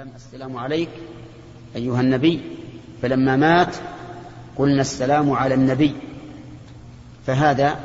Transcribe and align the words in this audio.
وسلم 0.00 0.12
السلام 0.16 0.56
عليك 0.56 0.88
أيها 1.76 2.00
النبي. 2.00 2.40
فلما 3.02 3.36
مات 3.36 3.76
قلنا 4.56 4.80
السلام 4.80 5.30
على 5.30 5.54
النبي. 5.54 5.94
فهذا 7.26 7.78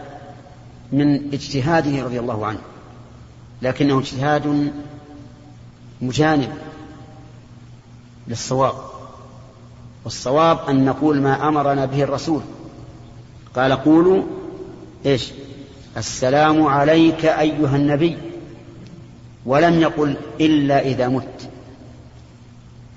من 0.91 1.33
اجتهاده 1.33 2.03
رضي 2.03 2.19
الله 2.19 2.45
عنه 2.45 2.59
لكنه 3.61 3.99
اجتهاد 3.99 4.71
مجانب 6.01 6.49
للصواب. 8.27 8.75
والصواب 10.03 10.69
أن 10.69 10.85
نقول 10.85 11.21
ما 11.21 11.47
أمرنا 11.47 11.85
به 11.85 12.03
الرسول. 12.03 12.41
قال 13.55 13.73
قولوا 13.73 14.23
إيش؟ 15.05 15.31
السلام 15.97 16.63
عليك 16.63 17.25
أيها 17.25 17.75
النبي. 17.75 18.17
ولم 19.45 19.81
يقل 19.81 20.15
إلا 20.41 20.79
إذا 20.79 21.07
مت. 21.07 21.49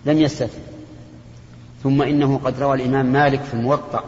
لم 0.07 0.19
يستثن 0.19 0.63
ثم 1.83 2.03
إنه 2.03 2.41
قد 2.45 2.61
روى 2.61 2.77
الإمام 2.77 3.07
مالك 3.07 3.43
في 3.43 3.55
الموطأ 3.55 4.05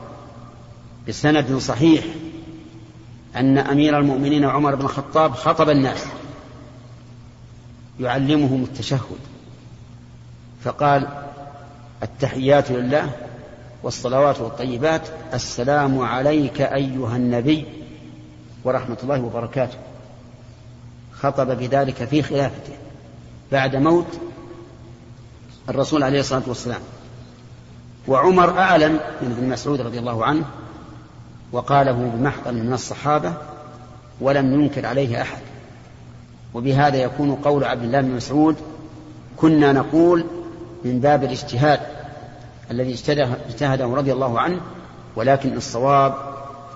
بسند 1.08 1.56
صحيح 1.58 2.04
أن 3.36 3.58
أمير 3.58 3.98
المؤمنين 3.98 4.44
عمر 4.44 4.74
بن 4.74 4.84
الخطاب 4.84 5.32
خطب 5.32 5.70
الناس 5.70 6.06
يعلمهم 8.00 8.62
التشهد 8.62 9.18
فقال 10.64 11.08
التحيات 12.02 12.70
لله 12.70 13.10
والصلوات 13.82 14.40
والطيبات 14.40 15.02
السلام 15.34 16.00
عليك 16.00 16.60
أيها 16.60 17.16
النبي 17.16 17.64
ورحمة 18.64 18.96
الله 19.02 19.22
وبركاته. 19.22 19.78
خطب 21.12 21.58
بذلك 21.58 22.04
في 22.04 22.22
خلافته 22.22 22.72
بعد 23.52 23.76
موت 23.76 24.20
الرسول 25.70 26.02
عليه 26.02 26.20
الصلاة 26.20 26.42
والسلام. 26.46 26.80
وعمر 28.08 28.58
أعلم 28.58 28.92
من 28.92 29.36
ابن 29.38 29.48
مسعود 29.48 29.80
رضي 29.80 29.98
الله 29.98 30.24
عنه 30.24 30.44
وقاله 31.52 31.92
بمحضر 31.92 32.52
من 32.52 32.72
الصحابة 32.72 33.32
ولم 34.20 34.60
ينكر 34.60 34.86
عليه 34.86 35.22
أحد. 35.22 35.40
وبهذا 36.54 36.96
يكون 36.96 37.34
قول 37.34 37.64
عبد 37.64 37.82
الله 37.82 38.00
بن 38.00 38.10
مسعود 38.10 38.56
كنا 39.36 39.72
نقول 39.72 40.24
من 40.84 41.00
باب 41.00 41.24
الاجتهاد 41.24 41.80
الذي 42.70 42.92
اجتهده 43.48 43.86
رضي 43.86 44.12
الله 44.12 44.40
عنه 44.40 44.60
ولكن 45.16 45.56
الصواب 45.56 46.14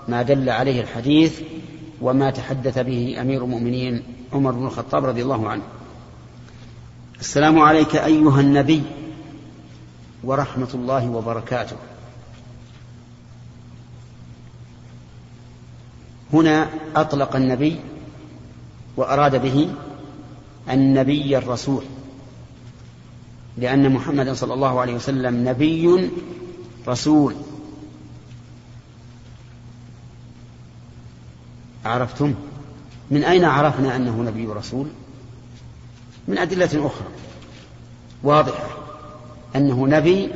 ما 0.07 0.21
دل 0.21 0.49
عليه 0.49 0.81
الحديث 0.81 1.41
وما 2.01 2.31
تحدث 2.31 2.79
به 2.79 3.17
أمير 3.21 3.43
المؤمنين 3.43 4.03
عمر 4.33 4.51
بن 4.51 4.65
الخطاب 4.65 5.05
رضي 5.05 5.21
الله 5.21 5.49
عنه. 5.49 5.61
السلام 7.19 7.59
عليك 7.59 7.95
أيها 7.95 8.41
النبي 8.41 8.83
ورحمة 10.23 10.67
الله 10.73 11.09
وبركاته. 11.09 11.75
هنا 16.33 16.69
أطلق 16.95 17.35
النبي 17.35 17.79
وأراد 18.97 19.41
به 19.41 19.73
النبي 20.69 21.37
الرسول 21.37 21.83
لأن 23.57 23.93
محمدا 23.93 24.33
صلى 24.33 24.53
الله 24.53 24.79
عليه 24.79 24.95
وسلم 24.95 25.49
نبي 25.49 26.09
رسول. 26.87 27.35
عرفتم؟ 31.85 32.33
من 33.11 33.23
أين 33.23 33.45
عرفنا 33.45 33.95
أنه 33.95 34.21
نبي 34.21 34.47
رسول؟ 34.47 34.87
من 36.27 36.37
أدلة 36.37 36.87
أخرى. 36.87 37.07
واضحة 38.23 38.67
أنه 39.55 39.87
نبي 39.87 40.29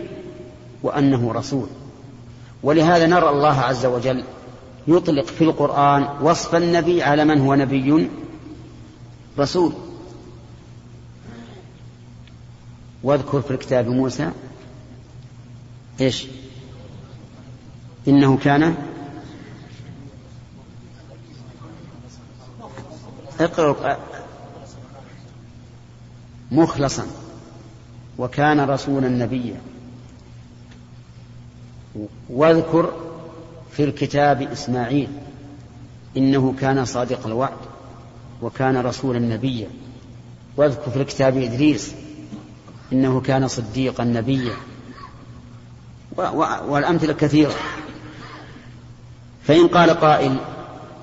وأنه 0.83 1.31
رسول. 1.31 1.67
ولهذا 2.63 3.07
نرى 3.07 3.29
الله 3.29 3.59
عز 3.59 3.85
وجل 3.85 4.23
يطلق 4.87 5.25
في 5.25 5.43
القرآن 5.43 6.07
وصف 6.21 6.55
النبي 6.55 7.03
على 7.03 7.25
من 7.25 7.41
هو 7.41 7.55
نبي 7.55 8.09
رسول. 9.39 9.73
واذكر 13.03 13.41
في 13.41 13.51
الكتاب 13.51 13.87
موسى 13.87 14.31
إيش؟ 16.01 16.27
إنه 18.07 18.37
كان 18.37 18.75
اقرأ 23.39 23.97
مخلصا. 26.51 27.05
وكان 28.17 28.59
رسولا 28.59 29.09
نبيا. 29.09 29.61
واذكر 32.29 32.93
في 33.71 33.83
الكتاب 33.83 34.41
إسماعيل 34.41 35.09
إنه 36.17 36.53
كان 36.59 36.85
صادق 36.85 37.27
الوعد 37.27 37.57
وكان 38.41 38.77
رسولا 38.77 39.19
نبيا. 39.19 39.67
واذكر 40.57 40.91
في 40.91 41.01
الكتاب 41.01 41.37
إدريس 41.37 41.93
إنه 42.93 43.21
كان 43.21 43.47
صديقا 43.47 44.03
نبيا. 44.03 44.53
والأمثلة 46.67 47.13
كثيرة. 47.13 47.53
فإن 49.43 49.67
قال 49.67 49.89
قائل 49.89 50.37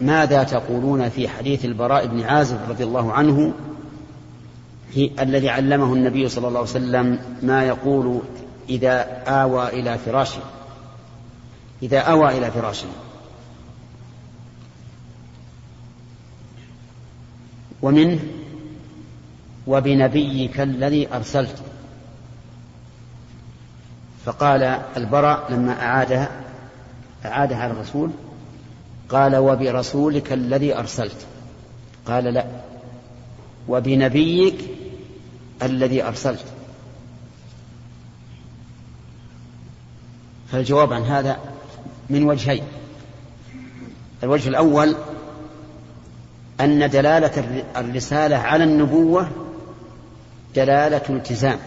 ماذا 0.01 0.43
تقولون 0.43 1.09
في 1.09 1.29
حديث 1.29 1.65
البراء 1.65 2.07
بن 2.07 2.23
عازب 2.23 2.59
رضي 2.69 2.85
الله 2.85 3.13
عنه 3.13 3.53
الذي 4.97 5.51
علمه 5.51 5.95
النبي 5.95 6.29
صلى 6.29 6.49
الله 6.49 6.61
عليه 6.61 6.71
وسلم 6.71 7.19
ما 7.43 7.65
يقول 7.65 8.21
إذا 8.69 9.23
آوى 9.27 9.69
إلى 9.69 9.99
فراشه 9.99 10.41
إذا 11.83 11.99
أوى 11.99 12.39
إلى 12.39 12.51
فراشه 12.51 12.87
ومنه 17.83 18.21
وبنبيك 19.67 20.61
الذي 20.61 21.15
أرسلت. 21.15 21.63
فقال 24.25 24.63
البراء 24.97 25.53
لما 25.53 25.83
أعادها 25.83 26.31
أعادها 27.25 27.59
على 27.59 27.73
الرسول 27.73 28.11
قال 29.09 29.37
وبرسولك 29.37 30.33
الذي 30.33 30.77
أرسلت. 30.77 31.27
قال 32.07 32.25
لا. 32.25 32.47
وبنبيك 33.69 34.76
الذي 35.63 36.03
أرسلت. 36.03 36.45
فالجواب 40.53 40.93
عن 40.93 41.03
هذا 41.03 41.39
من 42.11 42.25
وجهين. 42.25 42.65
الوجه 44.23 44.49
الأول 44.49 44.97
أن 46.61 46.91
دلالة 46.91 47.63
الرسالة 47.77 48.37
على 48.37 48.65
النبوة 48.65 49.31
دلالة 50.55 51.03
التزام. 51.11 51.59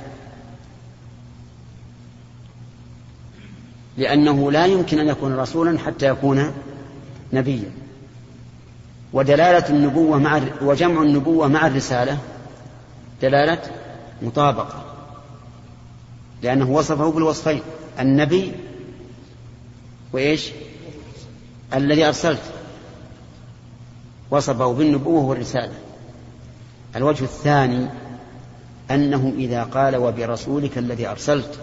لأنه 3.98 4.52
لا 4.52 4.66
يمكن 4.66 5.00
أن 5.00 5.08
يكون 5.08 5.36
رسولا 5.36 5.80
حتى 5.80 6.06
يكون 6.06 6.54
نبيا. 7.34 7.72
ودلالة 9.14 9.70
النبوة 9.70 10.18
مع 10.18 10.42
وجمع 10.62 11.02
النبوة 11.02 11.48
مع 11.48 11.68
الرسالة 11.68 12.18
دلالة 13.22 13.62
مطابقة 14.22 14.84
لأنه 16.44 16.70
وصفه 16.70 17.12
بالوصفين 17.12 17.62
النبي 18.00 18.52
وإيش؟ 20.14 20.52
الذي 21.74 22.06
أرسلت 22.08 22.42
وصفه 24.32 24.74
بالنبوة 24.74 25.24
والرسالة. 25.24 25.74
الوجه 26.96 27.24
الثاني 27.24 27.88
أنه 28.92 29.34
إذا 29.38 29.64
قال 29.64 29.96
وبرسولك 29.96 30.78
الذي 30.78 31.08
أرسلت 31.08 31.60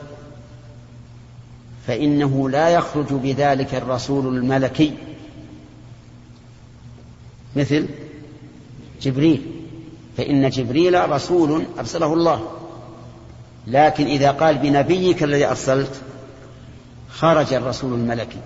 فإنه 1.86 2.50
لا 2.50 2.69
يخرج 2.69 3.12
بذلك 3.12 3.75
الرسول 3.75 4.36
الملكي. 4.36 4.94
مثل 7.56 7.88
جبريل. 9.02 9.65
فإن 10.16 10.50
جبريل 10.50 11.10
رسول 11.10 11.64
أرسله 11.78 12.12
الله. 12.12 12.50
لكن 13.66 14.06
إذا 14.06 14.30
قال 14.30 14.58
بنبيك 14.58 15.22
الذي 15.22 15.46
أرسلت 15.46 16.00
خرج 17.10 17.54
الرسول 17.54 17.92
الملكي 17.92 18.38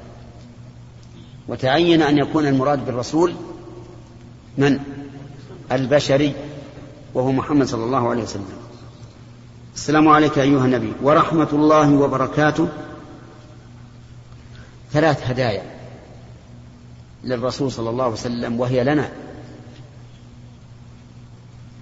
وتعين 1.49 2.03
أن 2.03 2.19
يكون 2.19 2.47
المراد 2.47 2.87
بالرسول 2.87 3.35
من؟ 4.59 4.79
البشري 5.73 6.35
وهو 7.15 7.33
محمد 7.33 7.67
صلى 7.67 7.85
الله 7.85 8.11
عليه 8.11 8.23
وسلم. 8.23 8.49
السلام 9.75 10.09
عليك 10.09 10.39
أيها 10.39 10.65
النبي 10.65 10.93
ورحمة 11.03 11.49
الله 11.53 11.95
وبركاته. 11.95 12.69
ثلاث 14.93 15.31
هدايا 15.31 15.63
للرسول 17.25 17.73
صلى 17.73 17.91
الله 17.91 18.05
عليه 18.05 18.15
وسلم 18.15 18.61
وهي 18.61 18.85
لنا. 18.85 19.11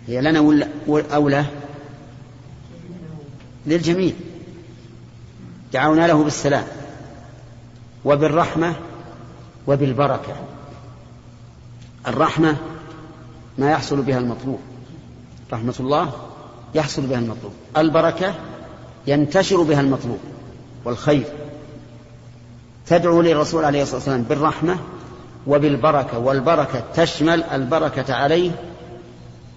هي 0.08 0.20
لنا 0.20 0.40
ولا 0.87 1.14
أو 1.14 1.28
له 1.28 1.46
للجميع. 3.66 4.12
دعونا 5.72 6.06
له 6.06 6.25
بالسلام 6.25 6.64
وبالرحمة 8.05 8.75
وبالبركة. 9.66 10.37
الرحمة 12.06 12.56
ما 13.58 13.70
يحصل 13.70 14.02
بها 14.02 14.19
المطلوب. 14.19 14.60
رحمة 15.52 15.75
الله 15.81 16.12
يحصل 16.75 17.06
بها 17.06 17.19
المطلوب. 17.19 17.52
البركة 17.76 18.34
ينتشر 19.06 19.62
بها 19.62 19.81
المطلوب. 19.81 20.19
والخير. 20.84 21.25
تدعو 22.87 23.22
للرسول 23.22 23.64
عليه 23.64 23.82
الصلاة 23.82 23.96
والسلام 23.96 24.22
بالرحمة 24.22 24.78
وبالبركة. 25.46 26.19
والبركة 26.19 26.82
تشمل 26.94 27.43
البركة 27.43 28.14
عليه 28.14 28.50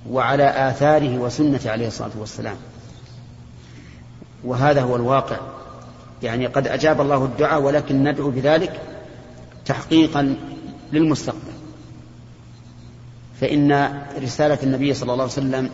وعلى 0.10 0.70
آثاره 0.70 1.18
وسنة 1.18 1.60
عليه 1.66 1.88
الصلاة 1.88 2.12
والسلام. 2.20 2.56
وهذا 4.44 4.82
هو 4.82 4.96
الواقع. 4.96 5.38
يعني 6.24 6.48
قد 6.48 6.68
أجاب 6.68 7.02
الله 7.02 7.26
الدعاء 7.26 7.62
ولكن 7.62 8.04
ندعو 8.04 8.30
بذلك 8.30 8.82
تحقيقا 9.66 10.36
للمستقبل. 10.94 11.52
فإن 13.42 14.02
رسالة 14.24 14.58
النبي 14.64 14.94
صلى 14.94 15.14
الله 15.14 15.24
عليه 15.24 15.34
وسلم 15.34 15.70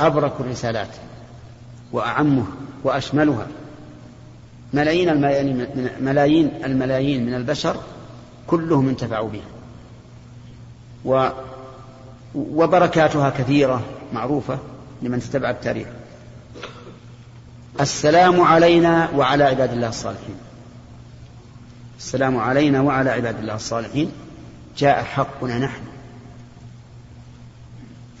أبرك 0.00 0.32
الرسالات 0.40 0.88
وأعمها 1.92 2.46
وأشملها. 2.84 3.46
ملايين 4.72 5.08
الملايين 5.08 5.66
ملايين 6.00 6.50
الملايين 6.64 7.26
من 7.26 7.34
البشر 7.34 7.76
كلهم 8.46 8.88
انتفعوا 8.88 9.28
بها. 9.28 9.42
وبركاتها 12.36 13.30
كثيرة 13.30 13.82
معروفة 14.12 14.58
لمن 15.02 15.20
تتبع 15.20 15.50
التاريخ. 15.50 15.88
السلام 17.80 18.40
علينا 18.40 19.08
وعلى 19.16 19.44
عباد 19.44 19.72
الله 19.72 19.88
الصالحين. 19.88 20.36
السلام 21.98 22.38
علينا 22.38 22.80
وعلى 22.80 23.10
عباد 23.10 23.38
الله 23.38 23.54
الصالحين. 23.54 24.12
جاء 24.78 25.02
حقنا 25.02 25.58
نحن. 25.58 25.82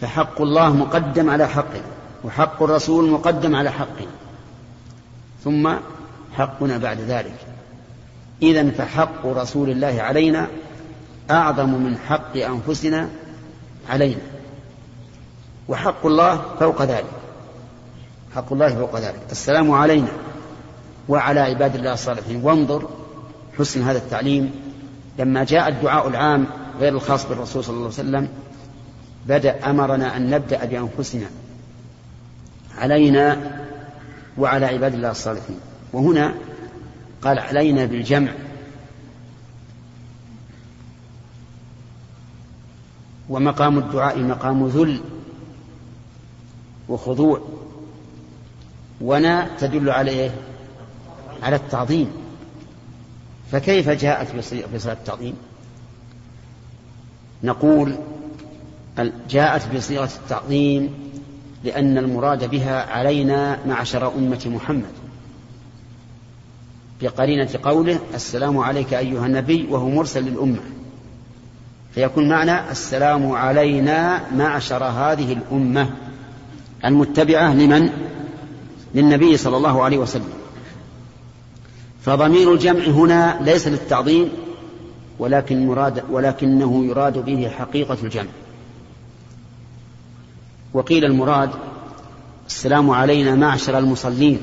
فحق 0.00 0.40
الله 0.40 0.76
مقدم 0.76 1.30
على 1.30 1.48
حقه 1.48 1.82
وحق 2.24 2.62
الرسول 2.62 3.10
مقدم 3.10 3.56
على 3.56 3.72
حقه. 3.72 4.06
ثم 5.44 5.74
حقنا 6.36 6.78
بعد 6.78 7.00
ذلك. 7.00 7.38
إذا 8.42 8.70
فحق 8.70 9.26
رسول 9.26 9.70
الله 9.70 10.02
علينا 10.02 10.46
أعظم 11.30 11.68
من 11.68 11.98
حق 12.08 12.36
أنفسنا 12.36 13.08
علينا. 13.88 14.20
وحق 15.68 16.06
الله 16.06 16.42
فوق 16.60 16.82
ذلك. 16.82 17.04
حق 18.34 18.52
الله 18.52 18.68
فوق 18.68 18.98
ذلك. 18.98 19.20
السلام 19.30 19.70
علينا 19.70 20.08
وعلى 21.08 21.40
عباد 21.40 21.74
الله 21.74 21.92
الصالحين. 21.92 22.40
وانظر 22.44 22.88
حسن 23.58 23.82
هذا 23.82 23.98
التعليم. 23.98 24.50
لما 25.18 25.44
جاء 25.44 25.68
الدعاء 25.68 26.08
العام 26.08 26.46
غير 26.80 26.92
الخاص 26.92 27.26
بالرسول 27.26 27.64
صلى 27.64 27.74
الله 27.74 27.84
عليه 27.84 27.94
وسلم 27.94 28.28
بدأ 29.26 29.70
أمرنا 29.70 30.16
أن 30.16 30.30
نبدأ 30.30 30.64
بأنفسنا 30.64 31.26
علينا 32.78 33.56
وعلى 34.38 34.66
عباد 34.66 34.94
الله 34.94 35.10
الصالحين. 35.10 35.60
وهنا 35.92 36.34
قال 37.22 37.38
علينا 37.38 37.84
بالجمع. 37.84 38.30
ومقام 43.28 43.78
الدعاء 43.78 44.18
مقام 44.18 44.66
ذل 44.66 45.00
وخضوع. 46.88 47.40
ونا 49.00 49.56
تدل 49.58 49.90
عليه 49.90 50.30
على 51.42 51.56
التعظيم. 51.56 52.12
فكيف 53.52 53.88
جاءت 53.88 54.36
بصيغة 54.36 54.92
التعظيم؟ 54.92 55.34
نقول 57.42 57.94
جاءت 59.30 59.76
بصيغة 59.76 60.10
التعظيم 60.22 60.94
لأن 61.64 61.98
المراد 61.98 62.50
بها 62.50 62.92
علينا 62.92 63.66
معشر 63.66 64.14
أمة 64.14 64.42
محمد. 64.46 64.92
بقرينة 67.02 67.50
قوله 67.62 67.98
السلام 68.14 68.58
عليك 68.58 68.94
أيها 68.94 69.26
النبي 69.26 69.66
وهو 69.70 69.88
مرسل 69.88 70.24
للأمة. 70.24 70.60
فيكون 71.96 72.28
معنى 72.28 72.70
السلام 72.70 73.32
علينا 73.32 74.20
معشر 74.34 74.84
هذه 74.84 75.32
الأمة 75.32 75.90
المتبعة 76.84 77.54
لمن؟ 77.54 77.90
للنبي 78.94 79.36
صلى 79.36 79.56
الله 79.56 79.82
عليه 79.82 79.98
وسلم. 79.98 80.28
فضمير 82.02 82.52
الجمع 82.52 82.84
هنا 82.84 83.38
ليس 83.40 83.68
للتعظيم 83.68 84.28
ولكن 85.18 85.66
مراد 85.66 86.02
ولكنه 86.10 86.84
يراد 86.84 87.24
به 87.24 87.48
حقيقة 87.48 87.98
الجمع. 88.02 88.30
وقيل 90.74 91.04
المراد 91.04 91.50
السلام 92.46 92.90
علينا 92.90 93.34
معشر 93.34 93.78
المصلين. 93.78 94.40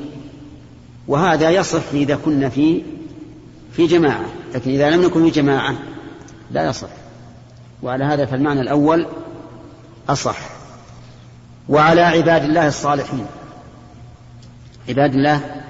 وهذا 1.08 1.50
يصح 1.50 1.84
إذا 1.94 2.16
كنا 2.26 2.50
في 2.50 2.82
في 3.72 3.88
جماعة 3.88 4.26
لكن 4.56 4.72
إذا 4.72 4.90
لم 4.90 5.02
نكن 5.02 5.24
في 5.24 5.30
جماعة 5.30 5.76
لا 6.52 6.70
يصح. 6.70 7.03
وعلى 7.84 8.04
هذا 8.04 8.26
فالمعنى 8.26 8.62
الأول 8.62 9.08
أصح. 10.10 10.40
وعلى 11.70 12.02
عباد 12.02 12.44
الله 12.44 12.68
الصالحين. 12.68 13.26
عباد 14.90 15.14
الله 15.14 15.64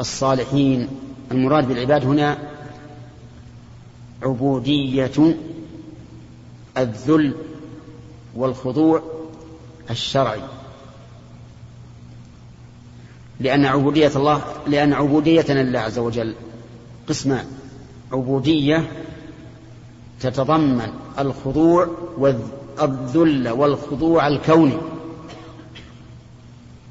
الصالحين. 0.00 0.88
المراد 1.32 1.68
بالعباد 1.68 2.04
هنا 2.04 2.38
عبودية 4.22 5.36
الذل 6.78 7.34
والخضوع 8.34 9.02
الشرعي. 9.90 10.40
لأن 13.40 13.64
عبودية 13.64 14.12
الله 14.16 14.42
لأن 14.66 14.92
عبوديتنا 14.92 15.60
لله 15.60 15.78
عز 15.78 15.98
وجل 15.98 16.34
قسمان. 17.08 17.44
عبودية 18.12 18.88
تتضمن 20.20 20.92
الخضوع 21.18 21.88
والذل 22.18 23.48
والخضوع 23.48 24.26
الكوني. 24.26 24.78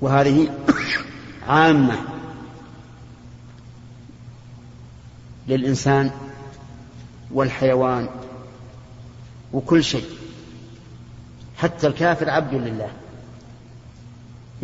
وهذه 0.01 0.49
عامة 1.47 1.97
للإنسان 5.47 6.11
والحيوان 7.31 8.09
وكل 9.53 9.83
شيء. 9.83 10.05
حتى 11.57 11.87
الكافر 11.87 12.29
عبد 12.29 12.53
لله. 12.53 12.89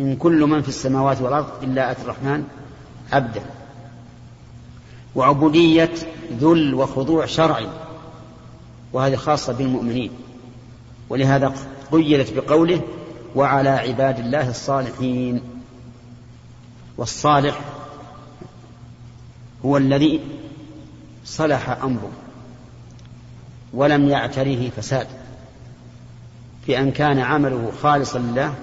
إن 0.00 0.16
كل 0.16 0.40
من 0.40 0.62
في 0.62 0.68
السماوات 0.68 1.20
والأرض 1.20 1.62
إلا 1.62 1.90
أتى 1.90 2.02
الرحمن 2.02 2.44
عبدا 3.12 3.42
وعبودية 5.14 5.92
ذل 6.40 6.74
وخضوع 6.74 7.26
شرعي. 7.26 7.68
وهذه 8.92 9.16
خاصة 9.16 9.52
بالمؤمنين. 9.52 10.10
ولهذا 11.08 11.54
قيدت 11.92 12.32
بقوله 12.32 12.80
وعلى 13.36 13.68
عباد 13.68 14.18
الله 14.18 14.50
الصالحين. 14.50 15.42
والصالح 16.96 17.60
هو 19.64 19.76
الذي 19.76 20.20
صلح 21.24 21.68
أمره 21.70 22.10
ولم 23.72 24.08
يعتريه 24.08 24.70
فساد 24.70 25.06
بأن 26.66 26.90
كان 26.90 27.18
عمله 27.18 27.72
خالصا 27.82 28.18
لله 28.18 28.54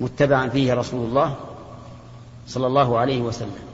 متبعا 0.00 0.48
فيه 0.48 0.74
رسول 0.74 1.08
الله 1.08 1.36
صلى 2.48 2.66
الله 2.66 2.98
عليه 2.98 3.20
وسلم. 3.20 3.66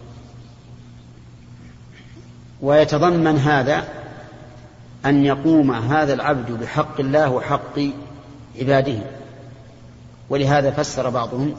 ويتضمن 2.62 3.38
هذا 3.38 4.01
أن 5.06 5.24
يقوم 5.24 5.70
هذا 5.70 6.14
العبد 6.14 6.52
بحق 6.52 7.00
الله 7.00 7.30
وحق 7.30 7.78
عباده. 8.60 8.98
ولهذا 10.30 10.70
فسر 10.70 11.10
بعضهم 11.10 11.54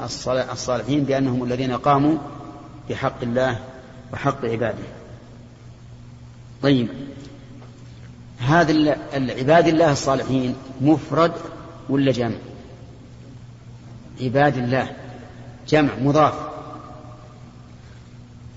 الصالحين 0.51 1.03
بأنهم 1.03 1.43
الذين 1.43 1.71
قاموا 1.71 2.17
بحق 2.89 3.23
الله 3.23 3.59
وحق 4.13 4.45
عباده. 4.45 4.83
طيب 6.63 6.87
هذا 8.39 8.71
العباد 9.13 9.67
الله 9.67 9.91
الصالحين 9.91 10.55
مفرد 10.81 11.31
ولا 11.89 12.11
جمع؟ 12.11 12.35
عباد 14.21 14.57
الله 14.57 14.91
جمع 15.67 15.91
مضاف. 16.01 16.33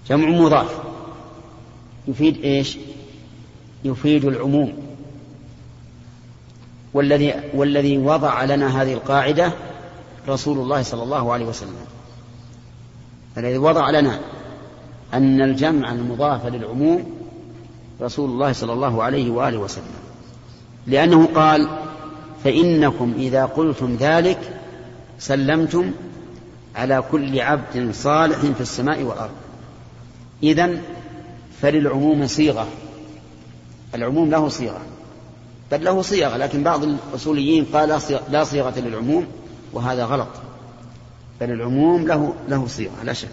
جمع 0.09 0.28
مضاف. 0.28 0.78
يفيد 2.09 2.45
إيش؟ 2.45 2.78
يفيد 3.87 4.25
العموم. 4.25 4.73
والذي 6.95 7.35
والذي 7.55 7.99
وضع 7.99 8.45
لنا 8.45 8.83
هذه 8.83 8.93
القاعدة 8.93 9.52
رسول 10.28 10.59
الله 10.59 10.83
صلى 10.83 11.02
الله 11.02 11.33
عليه 11.33 11.47
وسلم. 11.47 11.75
الذي 13.38 13.59
وضع 13.59 13.90
لنا 13.90 14.21
أن 15.14 15.40
الجمع 15.40 15.93
المضاف 15.93 16.47
للعموم 16.47 17.12
رسول 18.00 18.31
الله 18.31 18.52
صلى 18.52 18.73
الله 18.73 19.02
عليه 19.02 19.31
وآله 19.31 19.59
وسلم. 19.59 19.85
لأنه 20.87 21.28
قال 21.35 21.69
فإنكم 22.45 23.14
إذا 23.19 23.45
قلتم 23.45 23.97
ذلك 24.00 24.61
سلمتم 25.19 25.93
على 26.76 27.02
كل 27.11 27.40
عبد 27.40 27.90
صالح 27.93 28.38
في 28.38 28.61
السماء 28.61 29.02
والأرض. 29.02 29.35
إذن 30.43 30.83
فللعموم 31.61 32.26
صيغة. 32.26 32.66
العموم 33.95 34.31
له 34.31 34.49
صيغة. 34.49 34.81
بل 35.73 35.85
له 35.85 36.02
صيغة 36.02 36.37
لكن 36.37 36.62
بعض 36.62 36.83
الأصوليين 36.83 37.64
قال 37.64 37.88
لا 38.31 38.45
صيغة 38.45 38.78
للعموم 38.78 39.26
وهذا 39.73 40.05
غلط. 40.05 40.28
بل 41.40 41.50
العموم 41.50 42.07
له 42.07 42.35
له 42.49 42.66
صيغة 42.66 43.02
لا 43.05 43.12
شك. 43.12 43.28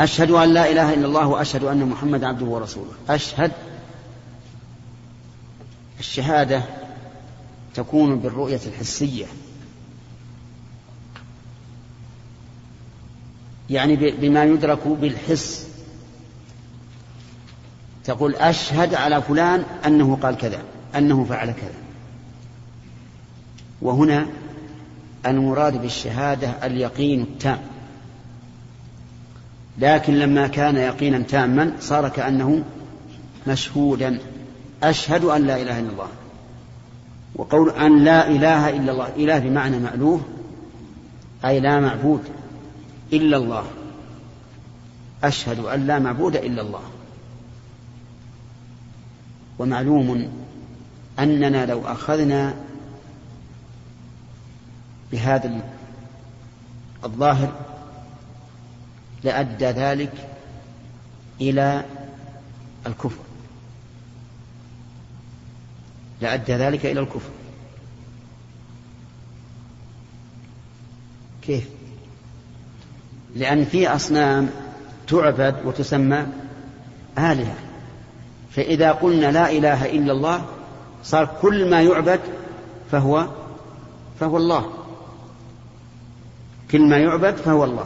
أشهد 0.00 0.30
أن 0.30 0.54
لا 0.54 0.70
إله 0.70 0.94
إلا 0.94 1.06
الله 1.06 1.26
وأشهد 1.26 1.64
أن 1.64 1.84
محمد 1.84 2.24
عبده 2.24 2.46
ورسوله. 2.46 2.92
أشهد. 3.08 3.52
الشهادة 6.00 6.62
تكون 7.74 8.18
بالرؤية 8.18 8.60
الحسية. 8.66 9.26
يعني 13.70 13.96
بما 13.96 14.44
يدرك 14.44 14.88
بالحس. 14.88 15.67
تقول 18.08 18.34
أشهد 18.34 18.94
على 18.94 19.22
فلان 19.22 19.64
أنه 19.86 20.18
قال 20.22 20.36
كذا 20.36 20.62
أنه 20.96 21.24
فعل 21.24 21.50
كذا. 21.50 21.78
وهنا 23.82 24.26
المراد 25.26 25.82
بالشهادة 25.82 26.48
اليقين 26.66 27.20
التام. 27.20 27.58
لكن 29.78 30.14
لما 30.14 30.46
كان 30.46 30.76
يقينا 30.76 31.18
تاما 31.18 31.72
صار 31.80 32.08
كأنه 32.08 32.64
مشهودا. 33.46 34.18
أشهد 34.82 35.24
أن 35.24 35.46
لا 35.46 35.62
إله 35.62 35.78
إلا 35.78 35.90
الله. 35.90 36.08
وقول 37.34 37.70
أن 37.70 38.04
لا 38.04 38.28
إله 38.28 38.68
إلا 38.68 38.92
الله 38.92 39.08
إله 39.16 39.38
بمعنى 39.38 39.78
مألوه 39.78 40.20
أي 41.44 41.60
لا 41.60 41.80
معبود 41.80 42.20
إلا 43.12 43.36
الله. 43.36 43.64
أشهد 45.24 45.58
أن 45.58 45.86
لا 45.86 45.98
معبود 45.98 46.36
إلا 46.36 46.62
الله. 46.62 46.82
ومعلوم 49.58 50.32
أننا 51.18 51.66
لو 51.66 51.86
أخذنا 51.86 52.54
بهذا 55.12 55.62
الظاهر 57.04 57.52
لأدى 59.24 59.66
ذلك 59.66 60.12
إلى 61.40 61.84
الكفر. 62.86 63.20
لأدى 66.20 66.52
ذلك 66.52 66.86
إلى 66.86 67.00
الكفر. 67.00 67.30
كيف؟ 71.42 71.68
لأن 73.36 73.64
في 73.64 73.88
أصنام 73.88 74.50
تعبد 75.08 75.56
وتسمى 75.64 76.26
آلهة. 77.18 77.67
فإذا 78.50 78.92
قلنا 78.92 79.32
لا 79.32 79.50
إله 79.50 79.86
إلا 79.86 80.12
الله 80.12 80.44
صار 81.04 81.28
كل 81.42 81.70
ما 81.70 81.82
يعبد 81.82 82.20
فهو 82.92 83.26
فهو 84.20 84.36
الله. 84.36 84.70
كل 86.70 86.82
ما 86.82 86.96
يعبد 86.96 87.36
فهو 87.36 87.64
الله. 87.64 87.84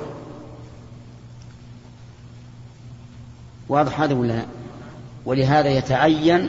واضح 3.68 4.00
هذا 4.00 4.14
ولا 4.14 4.32
لا؟ 4.32 4.46
ولهذا 5.24 5.68
يتعين 5.68 6.48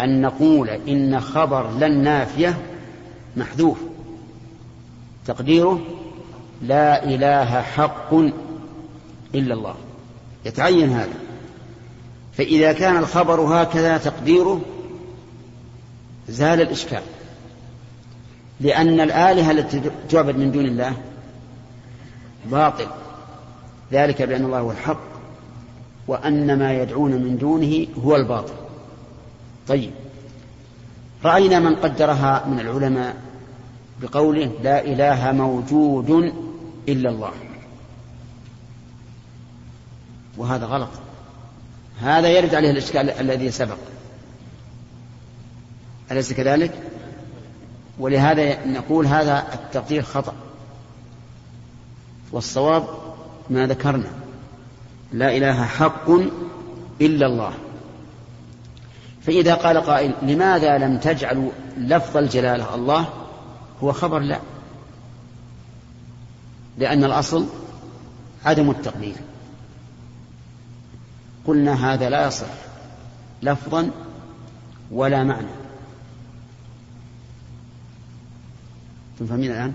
أن 0.00 0.20
نقول 0.20 0.68
إن 0.68 1.20
خبر 1.20 1.70
لن 1.70 2.02
نافية 2.02 2.62
محذوف. 3.36 3.78
تقديره 5.26 5.80
لا 6.62 7.04
إله 7.04 7.60
حق 7.62 8.14
إلا 9.34 9.54
الله. 9.54 9.74
يتعين 10.44 10.90
هذا. 10.90 11.23
فإذا 12.36 12.72
كان 12.72 12.96
الخبر 12.96 13.40
هكذا 13.40 13.98
تقديره 13.98 14.60
زال 16.28 16.60
الإشكال. 16.60 17.02
لأن 18.60 19.00
الآلهة 19.00 19.50
التي 19.50 19.82
تعبد 20.08 20.36
من 20.36 20.52
دون 20.52 20.64
الله 20.64 20.96
باطل. 22.50 22.86
ذلك 23.92 24.22
بأن 24.22 24.44
الله 24.44 24.58
هو 24.58 24.70
الحق 24.70 25.00
وأن 26.08 26.58
ما 26.58 26.72
يدعون 26.72 27.10
من 27.10 27.38
دونه 27.38 27.86
هو 28.04 28.16
الباطل. 28.16 28.54
طيب. 29.68 29.90
رأينا 31.24 31.58
من 31.58 31.76
قدرها 31.76 32.46
من 32.46 32.60
العلماء 32.60 33.16
بقوله 34.02 34.50
لا 34.62 34.84
إله 34.84 35.32
موجود 35.32 36.32
إلا 36.88 37.10
الله. 37.10 37.32
وهذا 40.36 40.66
غلط. 40.66 40.90
هذا 42.00 42.28
يرد 42.28 42.54
عليه 42.54 42.70
الإشكال 42.70 43.10
الذي 43.10 43.50
سبق. 43.50 43.76
أليس 46.10 46.32
كذلك؟ 46.32 46.72
ولهذا 47.98 48.66
نقول 48.66 49.06
هذا 49.06 49.44
التقدير 49.54 50.02
خطأ. 50.02 50.34
والصواب 52.32 52.84
ما 53.50 53.66
ذكرنا. 53.66 54.10
لا 55.12 55.36
إله 55.36 55.64
حق 55.64 56.10
إلا 57.00 57.26
الله. 57.26 57.52
فإذا 59.22 59.54
قال 59.54 59.78
قائل 59.78 60.14
لماذا 60.22 60.78
لم 60.78 60.98
تجعلوا 60.98 61.50
لفظ 61.78 62.16
الجلالة 62.16 62.74
الله؟ 62.74 63.08
هو 63.82 63.92
خبر 63.92 64.18
لا. 64.18 64.40
لأن 66.78 67.04
الأصل 67.04 67.46
عدم 68.44 68.70
التقدير. 68.70 69.14
قلنا 71.46 71.94
هذا 71.94 72.08
لا 72.08 72.26
يصح. 72.26 72.46
لفظا 73.42 73.90
ولا 74.90 75.24
معنى. 75.24 75.46
تفهمين 79.20 79.50
الآن؟ 79.50 79.74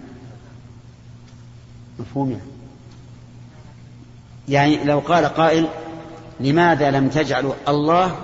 مفهوم 1.99 2.31
يعني. 2.31 2.43
يعني 4.49 4.83
لو 4.83 4.99
قال 4.99 5.25
قائل 5.25 5.67
لماذا 6.39 6.91
لم 6.91 7.09
تجعلوا 7.09 7.53
الله؟ 7.67 8.17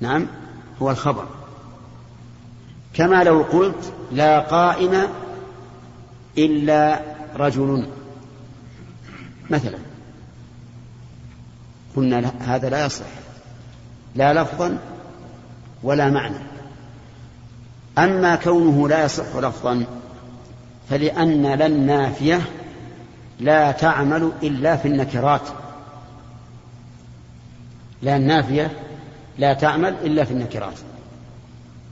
نعم 0.00 0.26
هو 0.82 0.90
الخبر. 0.90 1.26
كما 2.94 3.24
لو 3.24 3.42
قلت 3.42 3.92
لا 4.12 4.40
قائم 4.40 5.08
إلا 6.38 7.00
رجل. 7.36 7.88
مثلا. 9.50 9.93
قلنا 11.96 12.32
هذا 12.40 12.68
لا 12.68 12.86
يصح 12.86 13.04
لا 14.14 14.32
لفظا 14.32 14.78
ولا 15.82 16.10
معنى. 16.10 16.36
أما 17.98 18.36
كونه 18.36 18.88
لا 18.88 19.04
يصح 19.04 19.36
لفظا 19.36 19.84
فلأن 20.90 21.46
لن 21.46 21.86
نافية 21.86 22.40
لا 23.40 23.72
تعمل 23.72 24.32
إلا 24.42 24.76
في 24.76 24.88
النكرات. 24.88 25.48
لا 28.02 28.16
النافية 28.16 28.70
لا 29.38 29.54
تعمل 29.54 29.94
إلا 30.04 30.24
في 30.24 30.32
النكرات. 30.32 30.78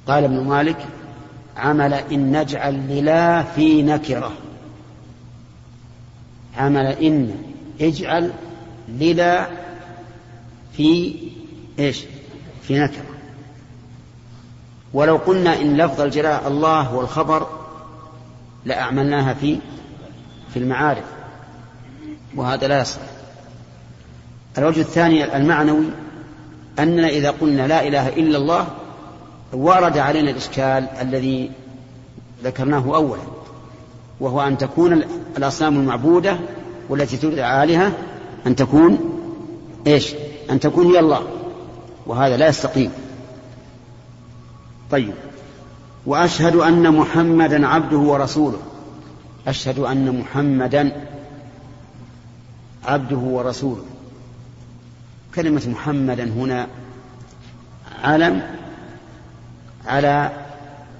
قال 0.07 0.25
ابن 0.25 0.41
مالك 0.41 0.87
عمل 1.57 1.95
إن 1.95 2.41
نجعل 2.41 2.75
للا 2.75 3.43
في 3.43 3.83
نكرة. 3.83 4.33
عمل 6.57 6.87
إن 6.87 7.35
اجعل 7.81 8.33
للا 8.89 9.47
في 10.76 11.14
إيش؟ 11.79 12.05
في 12.62 12.79
نكرة 12.79 13.05
ولو 14.95 15.17
قلنا 15.17 15.61
إن 15.61 15.76
لفظ 15.76 16.00
الجلاء 16.00 16.49
الله 16.49 16.81
هو 16.81 17.00
الخبر 17.00 17.47
لأعملناها 18.64 19.35
في 19.35 19.59
في 20.52 20.59
المعارف 20.59 21.05
وهذا 22.37 22.69
لا 22.69 22.81
يصح. 22.81 23.00
الوجه 24.59 24.81
الثاني 24.81 25.37
المعنوي 25.37 25.85
أننا 26.79 27.09
إذا 27.09 27.31
قلنا 27.31 27.67
لا 27.67 27.88
إله 27.88 28.09
إلا 28.09 28.38
الله 28.38 28.67
ورد 29.52 29.99
علينا 29.99 30.31
الإشكال 30.31 30.88
الذي 31.00 31.50
ذكرناه 32.45 32.95
أولا 32.95 33.23
وهو 34.21 34.41
أن 34.41 34.59
تكون 34.59 35.02
الأصنام 35.37 35.76
المعبودة 35.76 36.38
والتي 36.88 37.17
تدعى 37.17 37.64
آلهة 37.64 37.93
أن 38.47 38.57
تكون 38.57 38.99
إيش؟ 39.87 40.14
أن 40.53 40.61
تكون 40.61 40.87
هي 40.87 41.01
الله 41.01 41.23
وهذا 42.07 42.37
لا 42.37 42.49
يستقيم. 42.49 42.93
طيب. 44.91 45.15
وأشهد 46.07 46.57
أن 46.57 46.95
محمدا 46.95 47.67
عبده 47.67 47.97
ورسوله. 47.97 48.59
أشهد 49.47 49.79
أن 49.79 50.21
محمدا 50.21 51.07
عبده 52.85 53.17
ورسوله. 53.17 53.85
كلمة 55.35 55.63
محمدا 55.69 56.25
هنا 56.25 56.67
علم 58.03 58.43
على 59.87 60.31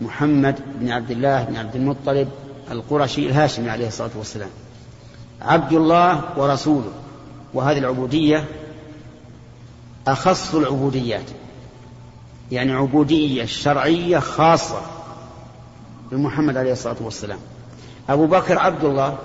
محمد 0.01 0.59
بن 0.81 0.91
عبد 0.91 1.11
الله 1.11 1.45
بن 1.45 1.57
عبد 1.57 1.77
المطلب 1.77 2.29
القرشي 2.71 3.27
الهاشمي 3.27 3.71
عليه 3.71 3.89
الصلاة 3.89 4.11
والسلام. 4.17 4.51
عبد 5.43 5.73
الله 5.73 6.25
ورسوله. 6.37 6.93
وهذه 7.55 7.79
العبودية 7.79 8.45
أخص 10.07 10.55
العبوديات 10.55 11.31
يعني 12.53 12.73
عبودية 12.73 13.45
شرعية 13.45 14.19
خاصة 14.19 14.81
بمحمد 16.11 16.57
عليه 16.57 16.73
الصلاة 16.73 16.97
والسلام. 17.01 17.39
أبو 18.09 18.27
بكر 18.27 18.59
عبد 18.59 18.85
الله 18.85 19.19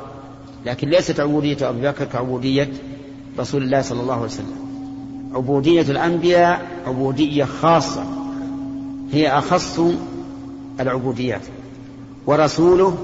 لكن 0.66 0.90
ليست 0.90 1.20
عبودية 1.20 1.70
أبي 1.70 1.82
بكر 1.88 2.06
كعبودية 2.06 2.70
رسول 3.40 3.64
الله 3.64 3.82
صلى 3.82 4.02
الله 4.02 4.14
عليه 4.14 4.24
وسلم. 4.24 4.68
عبودية 5.34 5.82
الأنبياء 5.82 6.68
عبودية 6.86 7.46
خاصة 7.46 8.04
هي 9.12 9.38
أخص 9.38 9.80
العبوديات. 10.80 11.42
ورسوله 12.26 12.98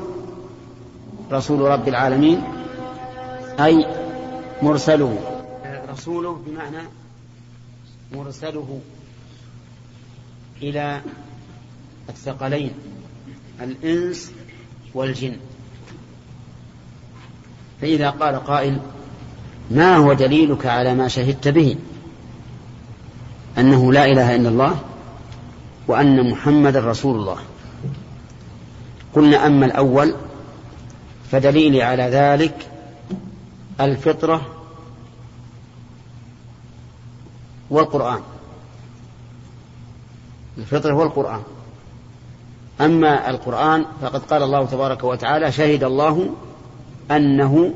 رسول 1.32 1.62
رب 1.62 1.88
العالمين 1.88 2.44
أي 3.60 3.86
مرسله. 4.62 5.18
رسوله 5.92 6.39
بمعنى 6.48 6.88
مرسله 8.13 8.79
إلى 10.62 11.01
الثقلين 12.10 12.72
الإنس 13.62 14.32
والجن. 14.93 15.36
فإذا 17.82 18.10
قال 18.10 18.36
قائل 18.36 18.79
ما 19.72 19.96
هو 19.96 20.13
دليلك 20.13 20.65
على 20.65 20.93
ما 20.96 21.08
شهدت 21.08 21.48
به؟ 21.48 21.75
أنه 23.58 23.93
لا 23.93 24.05
إله 24.05 24.36
إلا 24.36 24.50
الله 24.50 24.79
وأن 25.88 26.32
محمد 26.32 26.77
رسول 26.77 27.15
الله. 27.15 27.38
قلنا 29.15 29.48
أما 29.48 29.65
الأول 29.65 30.15
فدليلي 31.32 31.84
على 31.84 32.03
ذلك 32.03 32.70
الفطرة 33.82 34.62
والقرآن. 37.74 38.22
الفطرة 40.58 40.94
والقرآن 40.94 41.42
أما 42.82 43.30
القرآن 43.30 43.86
فقد 44.01 44.22
قال 44.22 44.44
الله 44.44 44.65
تبارك 44.65 45.03
وتعالى 45.03 45.51
شهد 45.51 45.84
الله 45.84 46.30
أنه 47.12 47.74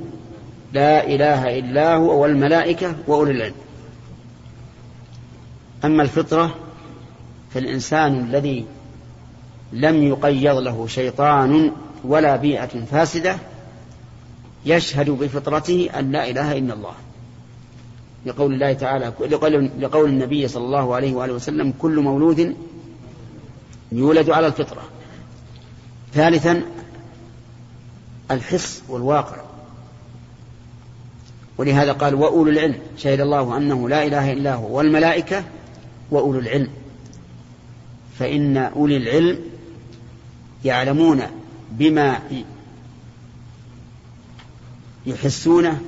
لا 0.73 1.07
إله 1.07 1.59
إلا 1.59 1.95
هو 1.95 2.21
والملائكة 2.21 2.95
وأولي 3.07 3.31
العلم. 3.31 3.55
أما 5.85 6.03
الفطرة 6.03 6.55
فالإنسان 7.53 8.19
الذي 8.19 8.65
لم 9.73 10.03
يقيض 10.03 10.57
له 10.57 10.87
شيطان 10.87 11.71
ولا 12.03 12.35
بيئة 12.35 12.85
فاسدة 12.91 13.37
يشهد 14.65 15.09
بفطرته 15.09 15.89
أن 15.99 16.11
لا 16.11 16.29
إله 16.29 16.57
إلا 16.57 16.73
الله. 16.73 16.93
لقول 18.27 18.53
الله 18.53 18.73
تعالى 18.73 19.13
لقول 19.79 20.09
النبي 20.09 20.47
صلى 20.47 20.65
الله 20.65 20.95
عليه 20.95 21.13
وآله 21.13 21.33
وسلم 21.33 21.73
كل 21.79 21.99
مولود 21.99 22.55
يولد 23.91 24.29
على 24.29 24.47
الفطرة. 24.47 24.81
ثالثا 26.13 26.61
الحس 28.31 28.83
والواقع. 28.89 29.37
ولهذا 31.57 31.91
قال 31.91 32.15
وأولو 32.15 32.51
العلم. 32.51 32.79
شهد 32.97 33.19
الله 33.19 33.57
أنه 33.57 33.89
لا 33.89 34.05
إله 34.05 34.33
إلا 34.33 34.53
هو. 34.53 34.77
والملائكة 34.77 35.43
وأولو 36.11 36.39
العلم. 36.39 36.69
فإن 38.19 38.57
أولي 38.57 38.97
العلم 38.97 39.39
يعلمون 40.65 41.21
بما 41.71 42.19
يحسونه 45.05 45.81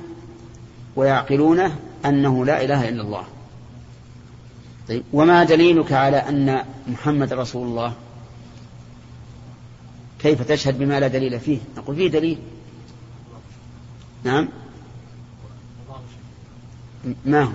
ويعقلونه 0.96 1.78
أنه 2.06 2.44
لا 2.44 2.64
إله 2.64 2.88
إلا 2.88 3.02
الله. 3.02 3.24
طيب 4.88 5.02
وما 5.12 5.44
دليلك 5.44 5.92
على 5.92 6.16
أن 6.16 6.64
محمد 6.88 7.32
رسول 7.32 7.66
الله؟ 7.66 7.92
كيف 10.18 10.42
تشهد 10.42 10.78
بما 10.78 11.00
لا 11.00 11.08
دليل 11.08 11.40
فيه؟ 11.40 11.58
نقول 11.76 11.96
فيه 11.96 12.08
دليل. 12.08 12.38
نعم. 14.24 14.48
ما 17.24 17.42
هو؟ 17.42 17.52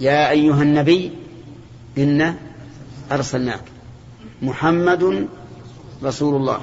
يا 0.00 0.30
أيها 0.30 0.62
النبي 0.62 1.12
إنا 1.98 2.36
أرسلناك 3.12 3.62
محمد 4.42 5.28
رسول 6.02 6.36
الله 6.36 6.60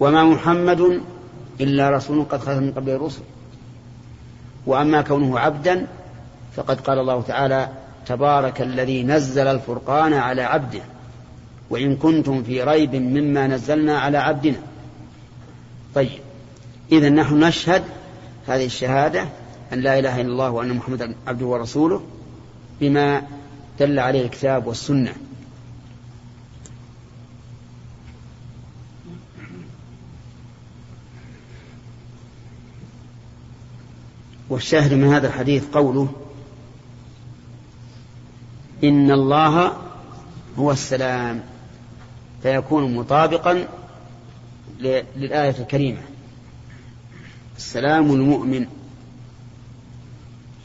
وما 0.00 0.24
محمد 0.24 1.00
إلا 1.60 1.90
رسول 1.90 2.24
قد 2.24 2.40
خلت 2.40 2.58
من 2.58 2.72
قبل 2.72 2.90
الرسل. 2.90 3.22
وأما 4.66 5.02
كونه 5.02 5.38
عبدا 5.38 5.86
فقد 6.56 6.80
قال 6.80 6.98
الله 6.98 7.22
تعالى 7.22 7.68
تبارك 8.06 8.62
الذي 8.62 9.02
نزل 9.02 9.46
الفرقان 9.46 10.12
على 10.12 10.42
عبده 10.42 10.80
وإن 11.70 11.96
كنتم 11.96 12.42
في 12.42 12.62
ريب 12.62 12.94
مما 12.94 13.46
نزلنا 13.46 13.98
على 13.98 14.18
عبدنا. 14.18 14.58
طيب 15.94 16.20
إذا 16.92 17.08
نحن 17.08 17.44
نشهد 17.44 17.82
هذه 18.46 18.66
الشهادة 18.66 19.24
أن 19.72 19.80
لا 19.80 19.98
إله 19.98 20.20
إلا 20.20 20.28
الله 20.28 20.50
وأن 20.50 20.76
محمدا 20.76 21.14
عبده 21.26 21.46
ورسوله 21.46 22.02
بما 22.80 23.22
دل 23.80 23.98
عليه 23.98 24.24
الكتاب 24.24 24.66
والسنة. 24.66 25.12
والشاهد 34.50 34.94
من 34.94 35.12
هذا 35.12 35.28
الحديث 35.28 35.64
قوله 35.72 36.08
إن 38.84 39.10
الله 39.10 39.72
هو 40.58 40.72
السلام 40.72 41.42
فيكون 42.42 42.94
مطابقا 42.94 43.68
للآية 45.16 45.54
الكريمة. 45.58 46.02
السلام 47.56 48.12
المؤمن 48.12 48.66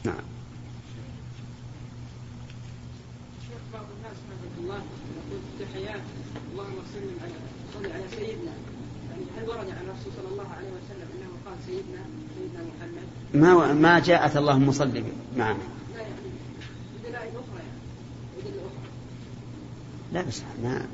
نعم 0.04 0.14
بعض 3.72 3.84
الناس 3.96 4.16
الله 4.58 4.80
يقول 5.16 5.40
التحيات 5.60 6.02
اللهم 6.52 6.78
صل 7.74 7.90
على 7.92 8.04
سيدنا 8.10 8.52
يعني 9.10 9.24
هل 9.38 9.48
ورد 9.48 9.70
عن 9.70 9.84
الرسول 9.84 10.12
صلى 10.16 10.28
الله 10.32 10.48
عليه 10.56 10.68
وسلم 10.68 11.08
انه 11.14 11.30
قال 11.46 11.56
سيدنا 11.66 12.02
سيدنا 12.34 12.60
محمد؟ 12.70 13.23
ما 13.34 13.72
ما 13.72 13.98
جاءت 13.98 14.36
اللهم 14.36 14.72
صل 14.72 15.02
معنا. 15.36 15.58
لا 20.12 20.22
بس 20.22 20.42
ما 20.62 20.86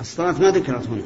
الصلاة 0.00 0.40
ما 0.40 0.50
ذكرت 0.50 0.86
هنا. 0.86 1.02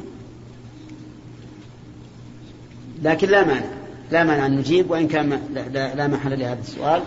لكن 3.01 3.29
لا 3.29 3.45
مانع. 3.45 3.65
لا 4.11 4.23
مانع 4.23 4.45
أن 4.45 4.57
نجيب 4.57 4.91
وإن 4.91 5.07
كان 5.07 5.41
لا, 5.53 5.95
لا, 5.95 6.07
محل 6.07 6.39
لهذا 6.39 6.61
السؤال 6.61 7.03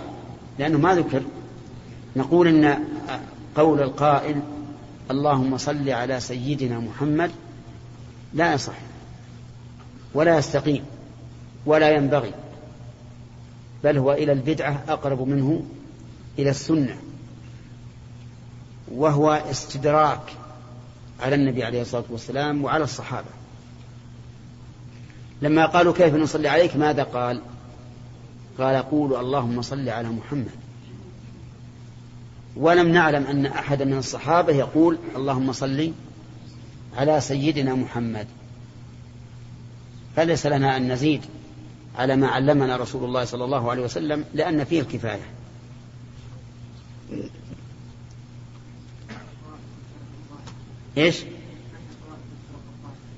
لأنه 0.58 0.78
ما 0.78 0.94
ذكر. 0.94 1.22
نقول 2.16 2.48
إن 2.48 2.78
قول 3.54 3.80
القائل 3.80 4.40
اللهم 5.10 5.56
صل 5.56 5.90
على 5.90 6.20
سيدنا 6.20 6.78
محمد 6.78 7.30
لا 8.34 8.54
يصح 8.54 8.74
ولا 10.14 10.38
يستقيم 10.38 10.84
ولا 11.66 11.90
ينبغي. 11.90 12.43
بل 13.84 13.98
هو 13.98 14.12
إلى 14.12 14.32
البدعة 14.32 14.84
أقرب 14.88 15.28
منه 15.28 15.62
إلى 16.38 16.50
السنة 16.50 16.96
وهو 18.92 19.30
استدراك 19.30 20.32
على 21.20 21.34
النبي 21.34 21.64
عليه 21.64 21.82
الصلاة 21.82 22.04
والسلام 22.10 22.64
وعلى 22.64 22.84
الصحابة. 22.84 23.28
لما 25.42 25.66
قالوا 25.66 25.92
كيف 25.92 26.14
نصلي 26.14 26.48
عليك 26.48 26.76
ماذا 26.76 27.02
قال؟ 27.02 27.40
قال 28.58 28.82
قولوا 28.82 29.20
اللهم 29.20 29.62
صل 29.62 29.88
على 29.88 30.08
محمد. 30.08 30.50
ولم 32.56 32.88
نعلم 32.88 33.26
أن 33.26 33.46
أحدا 33.46 33.84
من 33.84 33.98
الصحابة 33.98 34.52
يقول 34.52 34.98
اللهم 35.16 35.52
صل 35.52 35.92
على 36.96 37.20
سيدنا 37.20 37.74
محمد. 37.74 38.26
فليس 40.16 40.46
لنا 40.46 40.76
أن 40.76 40.92
نزيد. 40.92 41.20
على 41.98 42.16
ما 42.16 42.28
علمنا 42.28 42.76
رسول 42.76 43.04
الله 43.04 43.24
صلى 43.24 43.44
الله 43.44 43.70
عليه 43.70 43.82
وسلم 43.82 44.24
لأن 44.34 44.64
فيه 44.64 44.80
الكفاية. 44.80 45.22
إيش؟ 50.96 51.24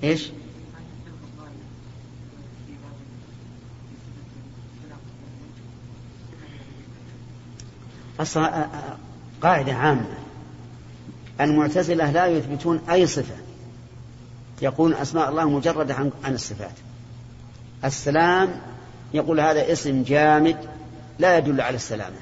إيش؟ 0.04 0.30
أصلا 8.20 8.68
قاعدة 9.42 9.72
عامة. 9.74 10.18
المعتزلة 11.40 12.10
لا 12.10 12.26
يثبتون 12.26 12.80
أي 12.90 13.06
صفة. 13.06 13.36
يقول 14.62 14.94
أسماء 14.94 15.30
الله 15.30 15.50
مجردة 15.50 15.94
عن 15.94 16.34
الصفات. 16.34 16.85
السلام 17.84 18.60
يقول 19.14 19.40
هذا 19.40 19.72
اسم 19.72 20.02
جامد 20.02 20.56
لا 21.18 21.38
يدل 21.38 21.60
على 21.60 21.76
السلامة. 21.76 22.16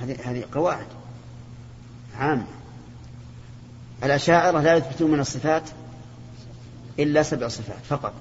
هذه 0.00 0.16
هذه 0.24 0.44
قواعد 0.54 0.86
عامة. 2.18 2.46
الأشاعرة 4.02 4.60
لا 4.60 4.74
يثبتون 4.74 5.10
من 5.10 5.20
الصفات 5.20 5.62
إلا 6.98 7.22
سبع 7.22 7.48
صفات 7.48 7.84
فقط. 7.88 8.12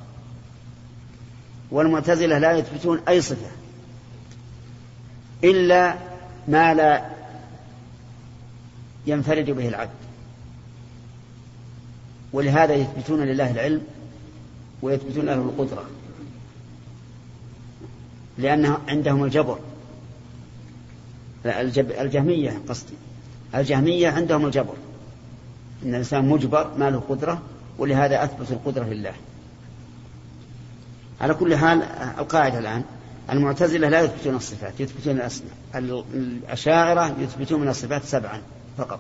والمعتزلة 1.72 2.38
لا 2.38 2.52
يثبتون 2.52 3.02
أي 3.08 3.22
صفة 3.22 3.52
إلا 5.44 5.96
ما 6.48 6.74
لا 6.74 7.06
ينفرد 9.08 9.50
به 9.50 9.68
العبد. 9.68 10.06
ولهذا 12.34 12.74
يثبتون 12.74 13.22
لله 13.22 13.52
العلم 13.52 13.82
ويثبتون 14.86 15.26
له 15.26 15.34
القدرة. 15.34 15.86
لأنه 18.38 18.78
عندهم 18.88 19.24
الجبر. 19.24 19.60
الجهمية 21.76 22.62
قصدي. 22.70 22.94
الجهمية 23.56 24.10
عندهم 24.10 24.46
الجبر. 24.46 24.74
إن 25.84 25.90
الإنسان 25.90 26.30
مجبر 26.30 26.72
ما 26.78 26.90
له 26.90 27.00
قدرة 27.10 27.42
ولهذا 27.78 28.24
أثبت 28.24 28.52
القدرة 28.52 28.84
لله. 28.84 29.14
على 31.22 31.34
كل 31.34 31.56
حال 31.56 31.82
القاعدة 32.20 32.60
الآن 32.60 32.84
المعتزلة 33.30 33.90
لا 33.90 34.02
يثبتون 34.02 34.36
الصفات 34.36 34.80
يثبتون 34.80 35.16
الأسماء. 35.16 35.54
الأشاعرة 36.14 37.16
يثبتون 37.20 37.62
من 37.62 37.68
الصفات 37.68 38.04
سبعا 38.04 38.42
فقط. 38.78 39.00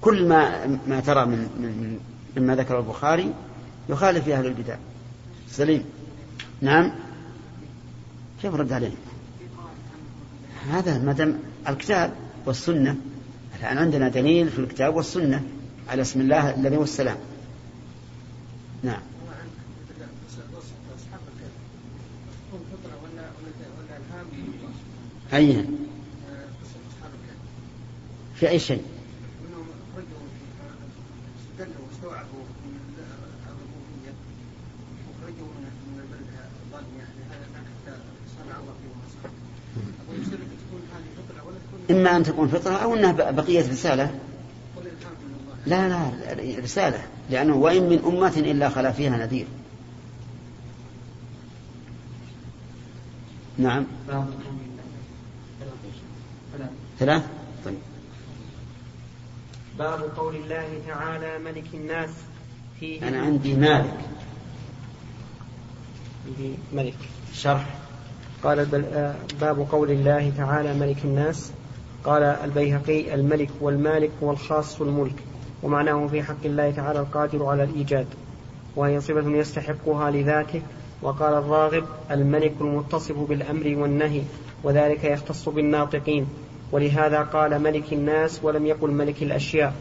كل 0.00 0.28
ما 0.28 0.66
ما 0.86 1.00
ترى 1.00 1.24
من, 1.26 1.38
من 1.38 1.98
مما 2.36 2.56
ذكر 2.56 2.78
البخاري 2.78 3.32
يخالف 3.88 4.24
في 4.24 4.34
أهل 4.34 4.46
البدع. 4.46 4.76
سليم. 5.50 5.84
نعم. 6.60 6.92
كيف 8.42 8.54
رد 8.54 8.72
عليه؟ 8.72 8.92
هذا 10.70 10.98
ما 10.98 11.12
دام 11.12 11.38
الكتاب 11.68 12.12
والسنة 12.46 12.96
الآن 13.60 13.78
عندنا 13.78 14.08
دليل 14.08 14.48
في 14.48 14.58
الكتاب 14.58 14.96
والسنة 14.96 15.42
على 15.88 16.02
اسم 16.02 16.20
الله 16.20 16.54
الذي 16.54 16.76
هو 16.76 16.82
السلام. 16.82 17.16
نعم. 18.82 19.00
أي 25.32 25.66
في 28.34 28.48
أي 28.48 28.58
شيء؟ 28.58 28.82
إما 41.90 42.16
أن 42.16 42.22
تكون 42.22 42.48
فطرة 42.48 42.74
أو 42.74 42.94
أنها 42.94 43.12
بقية 43.30 43.70
رسالة. 43.70 44.14
لا 45.66 45.88
لا 45.88 46.10
رسالة 46.62 47.02
لأنه 47.30 47.56
وإن 47.56 47.82
من 47.82 47.98
أمة 48.06 48.32
إلا 48.36 48.68
خلا 48.68 48.92
فيها 48.92 49.16
نذير. 49.16 49.46
نعم. 53.58 53.86
ثلاث. 56.98 57.22
طيب. 57.64 57.74
باب 59.78 60.00
قول 60.16 60.36
الله 60.36 60.82
تعالى 60.86 61.38
ملك 61.38 61.64
الناس 61.74 62.10
فيه 62.80 63.08
أنا 63.08 63.20
عندي 63.22 63.54
مالك. 63.54 63.98
ملك. 66.72 66.96
شرح. 67.34 67.66
قال 68.42 68.64
باب 69.40 69.66
قول 69.72 69.90
الله 69.90 70.32
تعالى 70.36 70.74
ملك 70.74 71.04
الناس 71.04 71.52
قال 72.08 72.22
البيهقي 72.22 73.14
الملك 73.14 73.50
والمالك 73.60 74.10
هو 74.22 74.30
الخاص 74.30 74.80
الملك 74.80 75.14
ومعناه 75.62 76.06
في 76.06 76.22
حق 76.22 76.44
الله 76.44 76.70
تعالى 76.70 77.00
القادر 77.00 77.44
على 77.44 77.64
الإيجاد 77.64 78.06
وهي 78.76 79.00
صفة 79.00 79.30
يستحقها 79.30 80.10
لذاته 80.10 80.62
وقال 81.02 81.34
الراغب 81.34 81.84
الملك 82.10 82.52
المتصف 82.60 83.18
بالأمر 83.18 83.74
والنهي 83.76 84.22
وذلك 84.64 85.04
يختص 85.04 85.48
بالناطقين. 85.48 86.26
ولهذا 86.72 87.22
قال 87.22 87.62
ملك 87.62 87.92
الناس 87.92 88.40
ولم 88.42 88.66
يقل 88.66 88.90
ملك 88.90 89.22
الأشياء. 89.22 89.74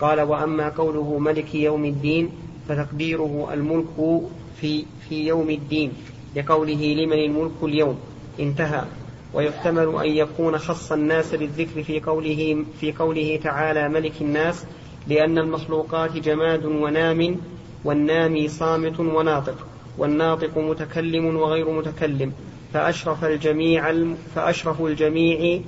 قال 0.00 0.20
وأما 0.20 0.68
قوله 0.68 1.18
ملك 1.18 1.54
يوم 1.54 1.84
الدين 1.84 2.30
فتقديره 2.68 3.50
الملك 3.52 4.22
في, 4.60 4.84
في 5.08 5.26
يوم 5.26 5.50
الدين 5.50 5.92
لقوله 6.36 6.94
لمن 6.94 7.18
الملك 7.18 7.62
اليوم. 7.62 7.98
انتهى. 8.40 8.84
ويحتمل 9.34 9.96
أن 10.04 10.10
يكون 10.10 10.58
خص 10.58 10.92
الناس 10.92 11.34
بالذكر 11.34 11.82
في 11.82 12.00
قوله 12.00 12.64
في 12.80 12.92
قوله 12.92 13.40
تعالى 13.42 13.88
ملك 13.88 14.12
الناس 14.20 14.64
لأن 15.08 15.38
المخلوقات 15.38 16.12
جماد 16.16 16.64
ونام 16.64 17.36
والنامي 17.84 18.48
صامت 18.48 19.00
وناطق 19.00 19.66
والناطق 19.98 20.58
متكلم 20.58 21.36
وغير 21.36 21.70
متكلم 21.70 22.32
فأشرف 22.74 23.24
الجميع 23.24 23.94
فأشرف 24.34 24.82
الجميع 24.82 25.60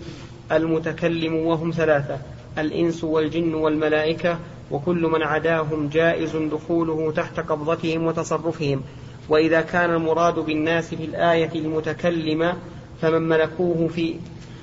المتكلم 0.53 1.35
وهم 1.35 1.71
ثلاثة 1.71 2.19
الإنس 2.59 3.05
والجن 3.05 3.55
والملائكة 3.55 4.39
وكل 4.71 5.03
من 5.03 5.23
عداهم 5.23 5.89
جائز 5.89 6.37
دخوله 6.37 7.13
تحت 7.13 7.41
قبضتهم 7.41 8.07
وتصرفهم. 8.07 8.83
وإذا 9.29 9.61
كان 9.61 9.91
المراد 9.91 10.39
بالناس 10.39 10.95
في 10.95 11.05
الآية 11.05 11.51
المتكلمة 11.55 12.57
فمن 13.03 13.29
ملكوه 13.29 13.89
في 13.89 14.15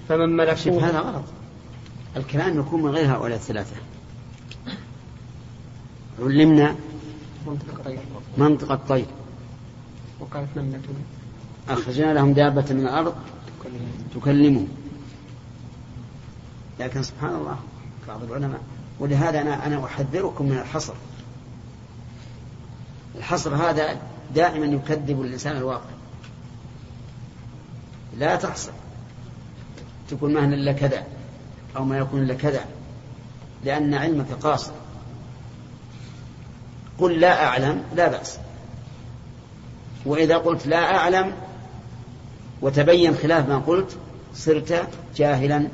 فمن 0.10 0.38
ملكوه 0.38 0.89
هذا 0.89 1.00
غلط. 1.00 1.23
الكلام 2.17 2.60
يكون 2.60 2.82
من 2.82 2.89
غير 2.89 3.15
هؤلاء 3.15 3.38
الثلاثة. 3.38 3.76
علمنا 6.19 6.76
منطق 7.47 7.73
الطير. 7.73 8.00
منطق 8.38 8.71
الطير. 8.71 9.06
وقالت 10.19 10.58
نملة 10.58 10.80
أخرجنا 11.69 12.13
لهم 12.13 12.34
دابة 12.34 12.65
من 12.73 12.88
الأرض 12.88 13.15
تكلمهم 14.15 14.67
لكن 16.80 17.04
سبحان 17.04 17.36
الله 17.36 17.60
بعض 18.08 18.23
العلماء. 18.23 18.62
ولهذا 19.00 19.41
أنا 19.41 19.67
أنا 19.67 19.86
أحذركم 19.86 20.45
من 20.45 20.58
الحصر. 20.58 20.93
الحصر 23.15 23.56
هذا 23.56 24.02
دائما 24.36 24.65
يكذب 24.65 25.21
الإنسان 25.21 25.58
الواقع. 25.58 25.96
لا 28.17 28.36
تحصر 28.36 28.71
تقول 30.10 30.32
ما 30.32 30.45
إلا 30.45 30.71
كذا 30.71 31.03
أو 31.77 31.84
ما 31.84 31.97
يكون 31.97 32.23
إلا 32.23 32.34
كذا 32.34 32.65
لأن 33.65 33.93
علمك 33.93 34.32
قاصر. 34.41 34.71
قل 36.99 37.19
لا 37.19 37.45
أعلم 37.45 37.84
لا 37.95 38.08
بأس. 38.08 38.38
وإذا 40.06 40.38
قلت 40.38 40.67
لا 40.67 40.97
أعلم 40.97 41.34
وتبين 42.62 43.15
خلاف 43.15 43.49
ما 43.49 43.58
قلت 43.58 43.97
صرت 44.36 44.88
جاهلا 45.15 45.67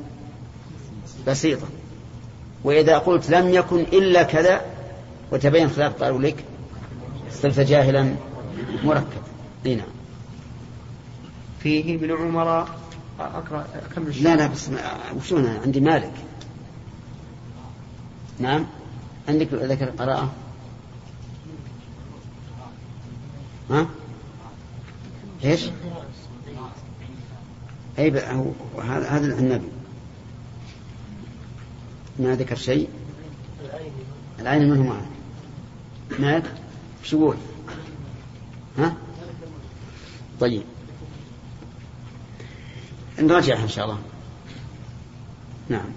بسيطا. 1.28 1.68
وإذا 2.64 2.98
قلت 2.98 3.30
لم 3.30 3.50
يكن 3.50 3.80
إلا 3.80 4.24
كذا 4.24 4.62
وتبين 5.32 5.70
خلاف 5.70 6.04
قالوا 6.04 6.22
لك 6.22 6.44
صرت 7.32 7.60
جاهلا 7.60 8.16
مركبا. 8.84 9.24
نعم. 9.66 9.93
فيه 11.64 11.96
ابن 11.96 12.12
عمر. 12.12 12.68
أقرأ 13.20 13.68
كم 13.96 14.04
لا 14.04 14.36
لا 14.36 14.48
بس 14.48 14.70
وشو 15.16 15.38
أنا 15.38 15.60
عندي 15.60 15.80
مالك. 15.80 16.14
نعم؟ 18.40 18.66
عندك 19.28 19.54
ذكر 19.54 19.86
قراءة 19.86 20.34
ها؟ 23.70 23.88
إيش؟ 25.44 25.70
أي 28.00 28.12
هذا 28.12 29.08
هذا 29.08 29.40
النبي. 29.40 29.68
ما 32.20 32.36
ذكر 32.36 32.56
شيء؟ 32.56 32.90
العين 34.40 34.70
منه 34.70 34.84
معه 34.84 35.06
مالك؟ 36.20 36.54
شو 37.04 37.18
يقول؟ 37.18 37.38
ها؟ 38.78 38.96
طيب. 40.40 40.64
نراجعها 43.20 43.64
إن 43.64 43.70
شاء 43.70 43.86
الله. 43.86 43.98
نعم. 45.70 45.90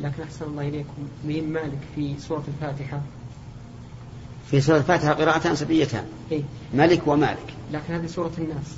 لكن 0.00 0.22
أحسن 0.22 0.44
الله 0.44 0.68
إليكم. 0.68 1.08
مين 1.24 1.52
مالك 1.52 1.78
في 1.94 2.14
سورة 2.18 2.44
الفاتحة؟ 2.48 3.00
في 4.50 4.60
سورة 4.60 4.76
الفاتحة 4.76 5.12
قراءتان 5.12 5.56
سبيتان 5.56 6.04
إيه؟ 6.32 6.42
ملك 6.74 7.02
ومالك. 7.06 7.54
لكن 7.72 7.94
هذه 7.94 8.06
سورة 8.06 8.32
الناس. 8.38 8.76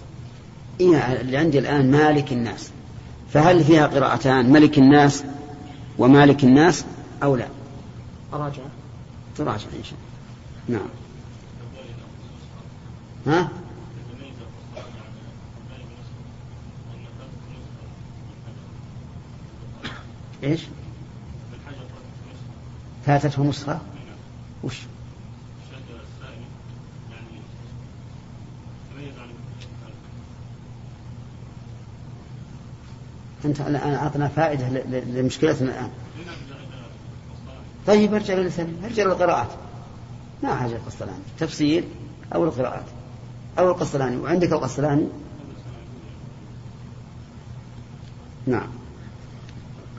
إيه 0.81 1.21
اللي 1.21 1.37
عندي 1.37 1.59
الآن 1.59 1.91
مالك 1.91 2.33
الناس. 2.33 2.71
فهل 3.33 3.64
فيها 3.64 3.87
قراءتان 3.87 4.53
ملك 4.53 4.79
الناس 4.79 5.25
ومالك 5.99 6.45
الناس 6.45 6.85
أو 7.23 7.37
لا؟ 7.37 7.49
أراجع. 8.33 8.62
تراجع 9.37 9.67
إن 9.79 9.85
شاء 9.85 9.99
الله. 10.69 10.79
نعم. 10.79 10.88
ها؟ 13.27 13.49
إيش؟ 20.49 20.61
فاتته 23.07 23.45
نسخة؟ 23.45 23.81
وش؟ 24.65 24.77
أنت 33.45 33.61
الآن 33.61 33.95
أعطنا 33.95 34.29
فائدة 34.29 34.69
لمشكلتنا 35.01 35.71
الآن. 35.71 35.91
طيب 37.87 38.15
ارجع 38.15 38.35
للثاني 38.35 38.73
ارجع 38.85 39.05
للقراءات. 39.05 39.49
ما 40.43 40.55
حاجة 40.55 40.77
القسطلاني. 40.77 41.23
تفسير 41.39 41.85
أو 42.35 42.45
القراءات. 42.45 42.85
أو 43.59 43.71
القسطلاني. 43.71 44.17
وعندك 44.17 44.53
القسطلاني؟ 44.53 45.07
نعم. 48.47 48.78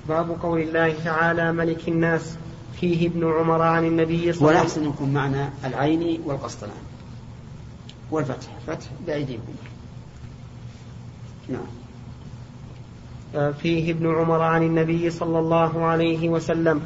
باب 0.09 0.37
قول 0.41 0.61
الله 0.61 0.95
تعالى 1.03 1.51
ملك 1.51 1.87
الناس 1.87 2.37
فيه 2.79 3.07
ابن 3.07 3.31
عمر 3.31 3.61
عن 3.61 3.85
النبي 3.85 4.33
صلى 4.33 4.49
الله 4.49 4.59
عليه 4.59 4.77
ولا 4.77 4.89
يكون 4.89 5.13
معنى 5.13 5.49
العين 5.65 6.21
والقسطلاني 6.25 6.73
والفتح 8.11 8.47
فتح 8.67 8.87
بأيديكم. 9.07 9.53
نعم. 11.49 13.51
فيه 13.51 13.91
ابن 13.91 14.15
عمر 14.15 14.41
عن 14.41 14.63
النبي 14.63 15.09
صلى 15.09 15.39
الله 15.39 15.85
عليه 15.85 16.29
وسلم. 16.29 16.81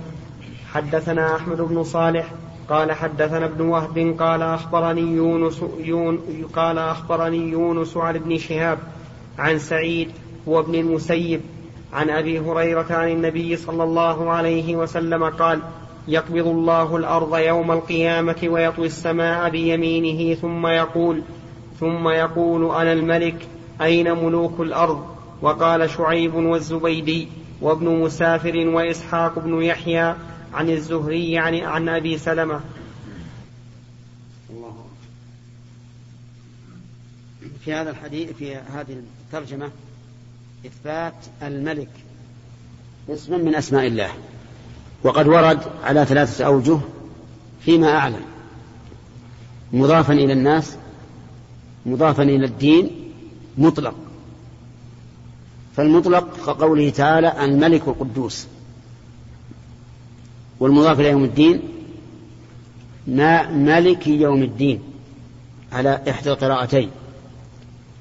حدثنا 0.74 1.36
أحمد 1.36 1.62
بن 1.62 1.84
صالح 1.84 2.34
قال 2.70 2.92
حدثنا 2.92 3.46
ابن 3.46 3.62
وهب 3.62 4.16
قال 4.20 4.42
أخبرني 4.42 5.02
يونس 5.02 5.64
يون 5.80 6.20
قال 6.54 6.78
أخبرني 6.78 7.38
يونس 7.38 7.98
عن 7.98 8.16
ابن 8.16 8.38
شهاب 8.38 8.80
عن 9.40 9.60
سعيد 9.60 10.12
وابن 10.46 10.76
المسيب 10.76 11.42
عن 11.94 12.10
أبي 12.10 12.40
هريرة 12.40 12.86
عن 12.90 13.10
النبي 13.10 13.56
صلى 13.58 13.84
الله 13.84 14.30
عليه 14.32 14.76
وسلم 14.76 15.24
قال 15.24 15.62
يقبض 16.08 16.48
الله 16.48 16.96
الأرض 16.98 17.38
يوم 17.38 17.72
القيامة 17.72 18.36
ويطوي 18.44 18.86
السماء 18.86 19.50
بيمينه 19.50 20.36
ثم 20.36 20.68
يقول 20.68 21.22
ثم 21.80 22.10
يقول 22.10 22.76
أنا 22.76 22.94
الملك 22.94 23.48
أين 23.82 24.12
ملوك 24.26 24.60
الأرض؟ 24.60 25.06
وقال 25.42 25.90
شعيب 25.90 26.34
والزبيدي 26.34 27.28
وابن 27.62 27.86
مسافر 27.90 28.58
وإسحاق 28.58 29.40
بن 29.40 29.62
يحيى 29.62 30.16
عن 30.54 30.70
الزهري 30.70 31.38
عن, 31.38 31.56
عن 31.56 31.90
أبي 31.90 32.18
سلمة. 32.18 32.62
الله. 34.50 34.86
في 37.66 37.74
هذا 37.74 37.90
الحديث 37.90 38.32
في 38.32 38.56
هذه 38.56 39.04
الترجمة 39.26 39.72
إثبات 40.66 41.14
الملك. 41.44 41.90
اسم 43.10 43.46
من 43.46 43.56
أسماء 43.56 43.88
الله. 43.88 44.10
وقد 45.04 45.28
ورد 45.28 45.60
على 45.84 46.06
ثلاثة 46.06 46.46
أوجه 46.46 46.80
فيما 47.62 47.88
أعلم. 47.88 48.22
مضافا 49.74 50.14
إلى 50.14 50.34
الناس 50.34 50.76
مضافا 51.86 52.24
إلى 52.24 52.46
الدين 52.46 53.12
مطلق. 53.58 53.96
فالمطلق 55.76 56.46
كقوله 56.46 56.90
تعالى 56.90 57.46
الملك 57.46 57.88
القدوس. 57.88 58.48
والمضاف 60.60 61.00
إلى 61.00 61.10
يوم 61.10 61.24
الدين 61.24 61.62
ما 63.08 63.52
ملك 63.52 64.08
يوم 64.08 64.44
الدين 64.44 64.84
على 65.72 66.02
إحدى 66.10 66.32
القراءتين. 66.32 66.90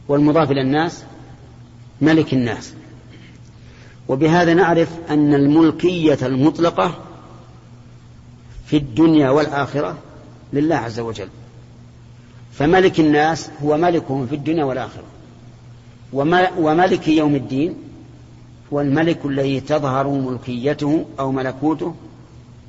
والمضاف 0.08 0.50
إلى 0.50 0.60
الناس 0.60 1.04
ملك 2.02 2.32
الناس. 2.32 2.74
وبهذا 4.08 4.54
نعرف 4.54 4.88
أن 5.10 5.34
الملكية 5.34 6.18
المطلقة 6.22 6.94
في 8.66 8.76
الدنيا 8.76 9.30
والآخرة 9.30 9.98
لله 10.52 10.76
عز 10.76 11.00
وجل. 11.00 11.28
فملك 12.52 13.00
الناس 13.00 13.50
هو 13.62 13.76
ملكهم 13.76 14.26
في 14.26 14.34
الدنيا 14.34 14.64
والآخرة. 14.64 15.04
وملك 16.58 17.08
يوم 17.08 17.34
الدين 17.34 17.74
هو 18.72 18.80
الملك 18.80 19.18
الذي 19.24 19.60
تظهر 19.60 20.08
ملكيته 20.08 21.04
أو 21.18 21.32
ملكوته 21.32 21.94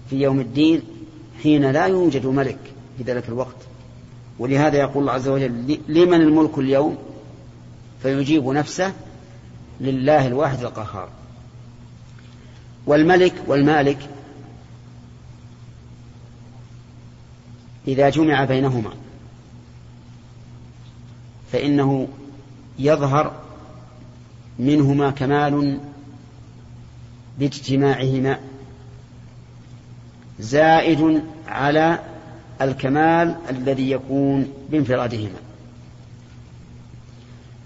في 0.10 0.22
يوم 0.22 0.40
الدين 0.40 0.82
حين 1.44 1.72
لا 1.72 1.86
يوجد 1.86 2.26
ملك 2.26 2.60
في 2.98 3.04
ذلك 3.04 3.30
الوقت. 3.30 3.56
ولهذا 4.40 4.78
يقول 4.78 5.02
الله 5.02 5.14
عز 5.14 5.28
وجل 5.28 5.80
لمن 5.88 6.22
الملك 6.22 6.58
اليوم؟ 6.58 6.98
فيجيب 8.04 8.48
نفسه 8.48 8.94
لله 9.80 10.28
الواحد 10.28 10.64
القهار. 10.64 11.10
والملك 12.86 13.34
والمالك 13.48 14.10
إذا 17.88 18.10
جمع 18.10 18.44
بينهما 18.44 18.92
فإنه 21.52 22.08
يظهر 22.80 23.32
منهما 24.60 25.12
كمال 25.12 25.80
باجتماعهما 27.40 28.40
زائد 30.40 31.24
على 31.48 32.00
الكمال 32.62 33.36
الذي 33.50 33.92
يكون 33.92 34.54
بانفرادهما. 34.70 35.40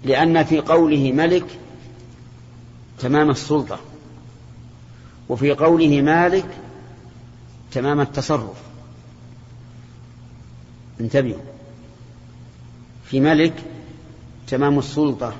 لأن 0.04 0.44
في 0.44 0.60
قوله 0.60 1.12
ملك 1.12 1.58
تمام 3.00 3.30
السلطة. 3.30 3.78
وفي 5.28 5.52
قوله 5.52 6.02
مالك 6.02 6.46
تمام 7.72 8.00
التصرف. 8.00 8.56
انتبهوا. 11.00 11.42
في 13.04 13.20
ملك 13.20 13.64
تمام 14.48 14.78
السلطة 14.78 15.34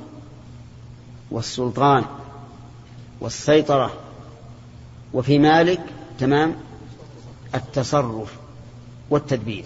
والسلطان 1.31 2.05
والسيطرة. 3.21 3.93
وفي 5.15 5.39
مالك 5.39 5.81
تمام 6.19 6.57
التصرف 7.55 8.37
والتدبير. 9.11 9.65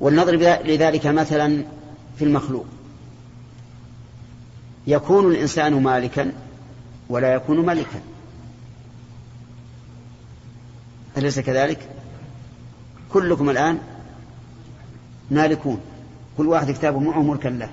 ولنضرب 0.00 0.40
لذلك 0.40 1.06
مثلا 1.06 1.64
في 2.18 2.24
المخلوق. 2.24 2.66
يكون 4.86 5.32
الإنسان 5.32 5.82
مالكا 5.82 6.32
ولا 7.08 7.34
يكون 7.34 7.66
ملكا. 7.66 8.00
أليس 11.16 11.38
كذلك؟ 11.38 11.88
كلكم 13.12 13.50
الآن 13.50 13.78
مالكون. 15.30 15.80
كل 16.36 16.46
واحد 16.46 16.70
كتابه 16.70 16.98
معه 16.98 17.22
ملكا 17.22 17.48
له. 17.48 17.70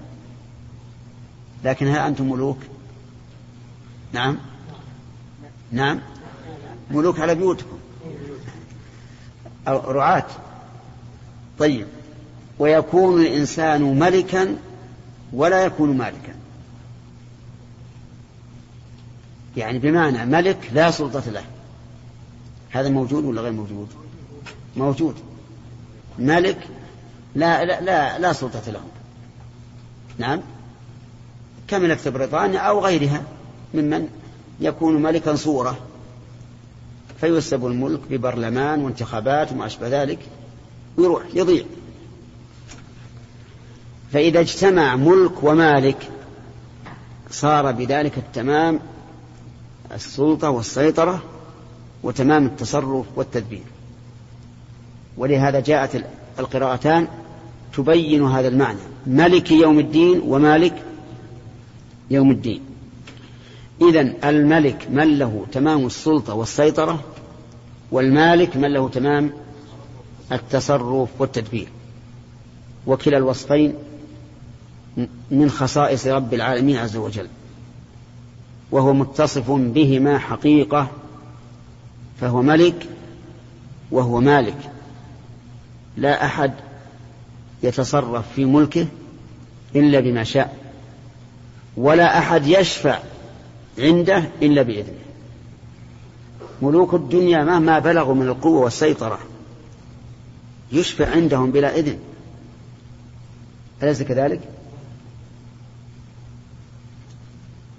لكن 1.64 1.88
هل 1.88 1.98
أنتم 1.98 2.30
ملوك. 2.30 2.58
نعم. 4.14 4.38
نعم. 5.72 6.00
ملوك 6.92 7.20
على 7.20 7.36
بيوتكم. 7.36 7.78
أو 9.68 9.92
رعاة. 9.92 10.28
طيب. 11.60 11.88
ويكون 12.60 13.22
الإنسان 13.22 14.00
ملكا 14.00 14.58
ولا 15.34 15.66
يكون 15.66 15.98
مالكا. 15.98 16.34
يعني 19.58 19.80
بمعنى 19.80 20.26
ملك 20.26 20.58
لا 20.74 20.92
سلطة 20.92 21.32
له. 21.32 21.44
هذا 22.70 22.90
موجود 22.90 23.26
ولا 23.26 23.42
غير 23.42 23.52
موجود؟ 23.52 23.88
موجود. 24.78 25.16
ملك 26.20 26.58
لا 27.36 27.66
لا 27.66 27.82
لا, 27.82 28.20
لا 28.20 28.34
سلطة 28.34 28.72
له. 28.72 28.82
نعم. 30.18 30.42
كملك 31.68 32.08
بريطانيا 32.08 32.60
أو 32.60 32.86
غيرها 32.86 33.24
ممن 33.74 34.08
يكون 34.60 35.02
ملكا 35.02 35.36
صورة. 35.36 35.78
فيسب 37.22 37.66
الملك 37.66 38.00
ببرلمان 38.10 38.82
وانتخابات 38.82 39.52
وما 39.52 39.66
أشبه 39.66 40.04
ذلك. 40.04 40.20
ويروح 40.98 41.24
يضيع. 41.34 41.64
فإذا 44.14 44.40
اجتمع 44.40 44.96
ملك 44.96 45.44
ومالك 45.44 46.10
صار 47.32 47.72
بذلك 47.72 48.18
التمام 48.18 48.80
السلطة 49.98 50.50
والسيطرة 50.50 51.24
وتمام 52.04 52.46
التصرف 52.46 53.06
والتدبير. 53.16 53.64
ولهذا 55.18 55.60
جاءت 55.60 56.04
القراءتان 56.40 57.08
تبين 57.78 58.26
هذا 58.26 58.48
المعنى. 58.48 58.80
ملك 59.08 59.52
يوم 59.52 59.80
الدين 59.80 60.22
ومالك 60.26 60.84
يوم 62.12 62.32
الدين. 62.32 62.62
إذا 63.82 64.14
الملك 64.30 64.88
من 64.90 65.18
له 65.18 65.46
تمام 65.52 65.86
السلطة 65.86 66.34
والسيطرة 66.34 67.04
والمالك 67.92 68.58
من 68.58 68.74
له 68.74 68.90
تمام 68.90 69.32
التصرف 70.32 71.10
والتدبير. 71.20 71.68
وكلا 72.88 73.18
الوصفين 73.18 73.74
من 75.32 75.50
خصائص 75.50 76.08
رب 76.08 76.34
العالمين 76.34 76.78
عز 76.78 76.96
وجل. 76.96 77.28
وهو 78.72 78.94
متصف 78.94 79.52
بهما 79.52 80.18
حقيقة 80.18 80.88
فهو 82.22 82.42
ملك 82.42 82.88
وهو 83.92 84.20
مالك. 84.20 84.72
لا 85.98 86.26
أحد 86.26 86.54
يتصرف 87.64 88.26
في 88.36 88.46
ملكه 88.46 88.88
إلا 89.76 90.00
بما 90.00 90.24
شاء 90.24 90.58
ولا 91.78 92.18
أحد 92.18 92.48
يشفع 92.48 93.00
عنده 93.80 94.24
إلا 94.42 94.62
بإذنه. 94.62 95.00
ملوك 96.62 96.94
الدنيا 96.94 97.44
مهما 97.44 97.80
بلغوا 97.80 98.16
من 98.16 98.28
القوة 98.28 98.60
والسيطرة 98.60 99.20
يشفع 100.72 101.10
عندهم 101.12 101.52
بلا 101.52 101.76
إذن. 101.76 102.00
أليس 103.84 104.04
كذلك؟ 104.04 104.40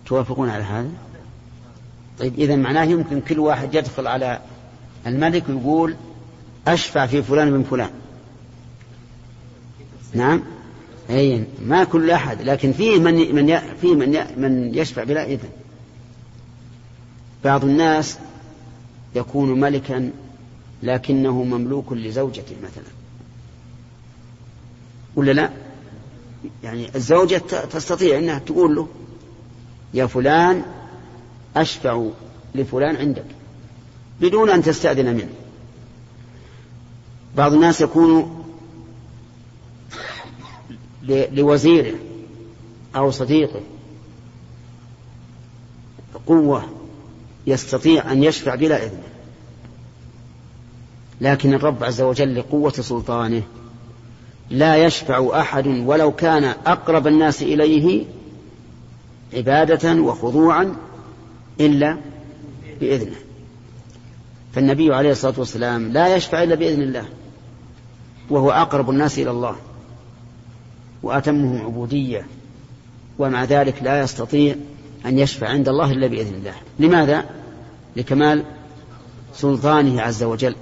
توافقون 0.09 0.49
على 0.49 0.64
هذا؟ 0.64 0.90
طيب 2.18 2.35
إذا 2.38 2.57
معناه 2.57 2.85
يمكن 2.85 3.21
كل 3.21 3.38
واحد 3.38 3.75
يدخل 3.75 4.07
على 4.07 4.40
الملك 5.07 5.44
ويقول 5.49 5.97
أشفع 6.66 7.07
في 7.07 7.23
فلان 7.23 7.51
بن 7.51 7.62
فلان. 7.62 7.90
نعم؟ 10.14 10.42
أي 11.11 11.44
ما 11.64 11.85
كل 11.85 12.11
أحد 12.11 12.42
لكن 12.42 12.73
فيه 12.73 12.99
من 12.99 13.35
من 13.35 13.59
فيه 13.81 13.94
من 13.94 14.25
من 14.37 14.75
يشفع 14.75 15.05
بلا 15.05 15.25
إذن. 15.25 15.49
بعض 17.44 17.64
الناس 17.64 18.18
يكون 19.14 19.61
ملكا 19.61 20.11
لكنه 20.83 21.42
مملوك 21.42 21.92
لزوجته 21.92 22.57
مثلا. 22.62 22.92
ولا 25.16 25.33
لا؟ 25.33 25.51
يعني 26.64 26.97
الزوجة 26.97 27.37
تستطيع 27.71 28.18
أنها 28.18 28.38
تقول 28.38 28.75
له 28.75 28.88
يا 29.94 30.07
فلان 30.07 30.62
أشفع 31.57 32.05
لفلان 32.55 32.96
عندك 32.96 33.24
بدون 34.20 34.51
أن 34.51 34.62
تستأذن 34.62 35.14
منه. 35.14 35.31
بعض 37.37 37.53
الناس 37.53 37.81
يكون 37.81 38.44
لوزيره 41.09 41.94
أو 42.96 43.11
صديقه 43.11 43.61
قوة 46.27 46.64
يستطيع 47.46 48.12
أن 48.12 48.24
يشفع 48.24 48.55
بلا 48.55 48.85
إذن. 48.85 49.03
لكن 51.20 51.55
الرب 51.55 51.85
عز 51.85 52.01
وجل 52.01 52.38
لقوة 52.38 52.70
سلطانه 52.70 53.42
لا 54.51 54.77
يشفع 54.77 55.40
أحد 55.40 55.66
ولو 55.66 56.12
كان 56.12 56.44
أقرب 56.44 57.07
الناس 57.07 57.42
إليه 57.42 58.05
عبادة 59.35 60.03
وخضوعا 60.03 60.77
إلا 61.61 61.97
بإذنه. 62.81 63.17
فالنبي 64.53 64.95
عليه 64.95 65.11
الصلاة 65.11 65.35
والسلام 65.38 65.93
لا 65.93 66.17
يشفع 66.17 66.43
إلا 66.43 66.55
بإذن 66.55 66.83
الله 66.83 67.05
وهو 68.31 68.51
أقرب 68.51 68.91
الناس 68.91 69.19
إلى 69.19 69.31
الله 69.31 69.57
وأتمهم 71.03 71.67
عبودية 71.67 72.27
ومع 73.19 73.45
ذلك 73.45 73.83
لا 73.83 74.01
يستطيع 74.01 74.57
أن 75.07 75.19
يشفع 75.19 75.49
عند 75.49 75.69
الله 75.69 75.93
إلا 75.93 76.07
بإذن 76.07 76.35
الله. 76.35 76.55
لماذا؟ 76.79 77.25
لكمال 77.97 78.45
سلطانه 79.35 80.03
عز 80.03 80.23
وجل 80.23 80.55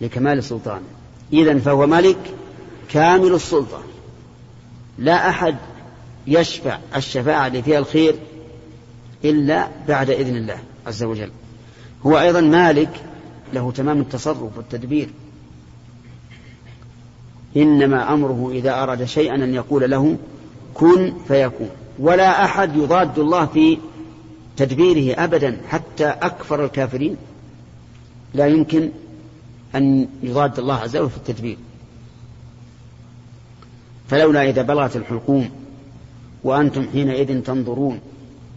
لكمال 0.00 0.44
سلطانه. 0.44 0.84
إذا 1.32 1.58
فهو 1.58 1.86
ملك 1.86 2.18
كامل 2.88 3.34
السلطة 3.34 3.82
لا 4.98 5.28
أحد 5.28 5.56
يشفع 6.30 6.78
الشفاعة 6.96 7.46
اللي 7.46 7.62
فيها 7.62 7.78
الخير 7.78 8.14
إلا 9.24 9.68
بعد 9.88 10.10
إذن 10.10 10.36
الله 10.36 10.58
عز 10.86 11.02
وجل. 11.02 11.30
هو 12.06 12.20
أيضا 12.20 12.40
مالك 12.40 13.02
له 13.54 13.72
تمام 13.72 14.00
التصرف 14.00 14.56
والتدبير. 14.56 15.08
إنما 17.56 18.12
أمره 18.12 18.50
إذا 18.52 18.82
أراد 18.82 19.04
شيئا 19.04 19.34
أن 19.34 19.54
يقول 19.54 19.90
له 19.90 20.16
كن 20.74 21.14
فيكون. 21.28 21.70
ولا 21.98 22.44
أحد 22.44 22.76
يضاد 22.76 23.18
الله 23.18 23.46
في 23.46 23.78
تدبيره 24.56 25.24
أبدا 25.24 25.60
حتى 25.68 26.06
أكفر 26.06 26.64
الكافرين. 26.64 27.16
لا 28.34 28.46
يمكن 28.46 28.90
أن 29.74 30.08
يضاد 30.22 30.58
الله 30.58 30.74
عز 30.74 30.96
وجل 30.96 31.10
في 31.10 31.16
التدبير. 31.16 31.56
فلولا 34.08 34.48
إذا 34.48 34.62
بلغت 34.62 34.96
الحلقوم 34.96 35.59
وأنتم 36.44 36.86
حينئذ 36.92 37.42
تنظرون 37.42 38.00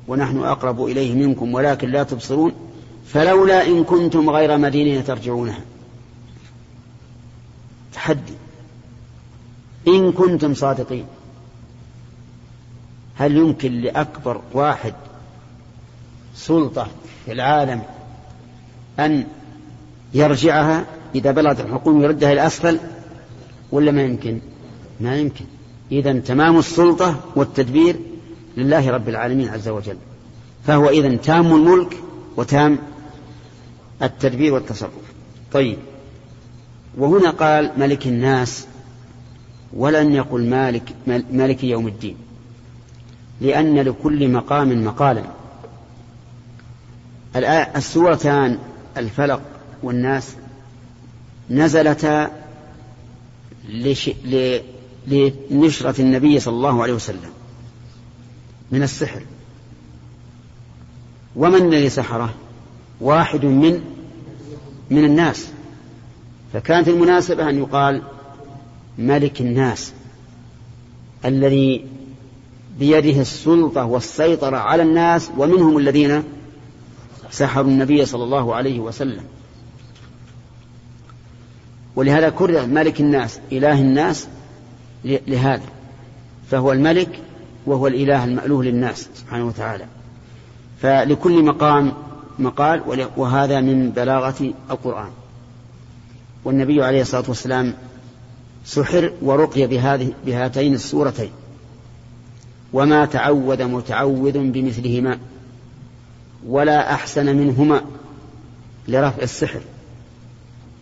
ونحن 0.08 0.38
أقرب 0.38 0.86
إليه 0.86 1.14
منكم 1.14 1.54
ولكن 1.54 1.90
لا 1.90 2.04
تبصرون 2.04 2.54
فلولا 3.06 3.68
إن 3.68 3.84
كنتم 3.84 4.30
غير 4.30 4.58
مدينين 4.58 5.04
ترجعونها 5.04 5.62
تحدي. 7.94 8.34
إن 9.88 10.12
كنتم 10.12 10.54
صادقين. 10.54 11.06
هل 13.16 13.38
يمكن 13.38 13.82
لأكبر 13.82 14.42
واحد 14.54 14.94
سلطة 16.36 16.88
في 17.26 17.32
العالم 17.32 17.82
أن 19.00 19.28
يرجعها 20.14 20.86
إذا 21.16 21.32
بلغت 21.32 21.60
الحكومة 21.60 22.04
يردها 22.04 22.32
إلى 22.34 22.48
أسفل 22.48 22.80
ولا 23.72 23.92
ما 23.92 24.02
يمكن؟ 24.02 24.40
ما 25.00 25.18
يمكن. 25.18 25.46
إذا 25.94 26.20
تمام 26.20 26.60
السلطة 26.60 27.20
والتدبير 27.36 27.96
لله 28.58 28.92
رب 28.92 29.10
العالمين 29.10 29.50
عز 29.50 29.68
وجل 29.68 29.98
فهو 30.68 30.90
إذا 30.90 31.16
تام 31.16 31.54
الملك 31.54 31.98
وتام 32.38 32.78
التدبير 34.02 34.54
والتصرف 34.54 34.92
طيب 35.52 35.78
وهنا 36.98 37.30
قال 37.30 37.72
ملك 37.78 38.08
الناس 38.08 38.68
ولن 39.74 40.14
يقل 40.14 40.50
مالك 40.50 40.84
مالك 41.32 41.64
يوم 41.64 41.88
الدين 41.88 42.16
لأن 43.42 43.80
لكل 43.80 44.30
مقام 44.30 44.86
مقالا 44.86 45.24
السورتان 47.76 48.60
الفلق 48.98 49.42
والناس 49.84 50.36
نزلتا. 51.50 52.32
لنشرة 55.08 56.02
النبي 56.02 56.40
صلى 56.40 56.56
الله 56.56 56.84
عليه 56.84 56.94
وسلم 56.94 57.32
من 58.72 58.84
السحر. 58.84 59.22
ومن 61.36 61.62
الذي 61.62 61.90
سحره؟ 61.90 62.34
واحد 63.02 63.46
من 63.46 63.82
من 64.90 65.06
الناس. 65.06 65.48
فكانت 66.54 66.88
المناسبة 66.88 67.50
أن 67.50 67.58
يقال 67.58 68.02
ملك 68.98 69.42
الناس 69.42 69.94
الذي 71.26 71.86
بيده 72.80 73.22
السلطة 73.22 73.86
والسيطرة 73.86 74.58
على 74.58 74.84
الناس 74.84 75.32
ومنهم 75.38 75.78
الذين 75.78 76.24
سحروا 77.32 77.72
النبي 77.72 78.06
صلى 78.06 78.24
الله 78.24 78.56
عليه 78.56 78.80
وسلم. 78.80 79.24
ولهذا 81.96 82.30
كره 82.30 82.66
ملك 82.66 83.02
الناس 83.02 83.40
إله 83.52 83.82
الناس 83.82 84.28
لهذا. 85.06 85.64
فهو 86.52 86.72
الملك 86.72 87.20
وهو 87.66 87.88
الإله 87.88 88.24
المألوه 88.24 88.64
للناس 88.64 89.10
سبحانه 89.16 89.48
وتعالى. 89.48 89.86
فلكل 90.82 91.44
مقام 91.44 91.94
مقال 92.40 93.08
وهذا 93.18 93.62
من 93.62 93.90
بلاغة 93.90 94.54
القرآن. 94.72 95.10
والنبي 96.46 96.84
عليه 96.84 97.02
الصلاة 97.02 97.24
والسلام 97.28 97.74
سحر 98.66 99.12
ورقي 99.22 99.68
بهذه 99.68 100.14
بهاتين 100.26 100.74
السورتين. 100.74 101.32
وما 102.74 103.06
تعوذ 103.06 103.66
متعوذ 103.66 104.38
بمثلهما 104.38 105.18
ولا 106.48 106.94
أحسن 106.94 107.36
منهما 107.36 107.82
لرفع 108.88 109.24
السحر. 109.24 109.62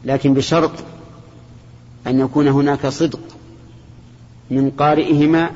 لكن 0.06 0.34
بشرط 0.34 0.72
أن 2.08 2.20
يكون 2.20 2.48
هناك 2.48 2.88
صدق 2.88 3.20
من 4.52 4.70
قارئهما 4.70 5.52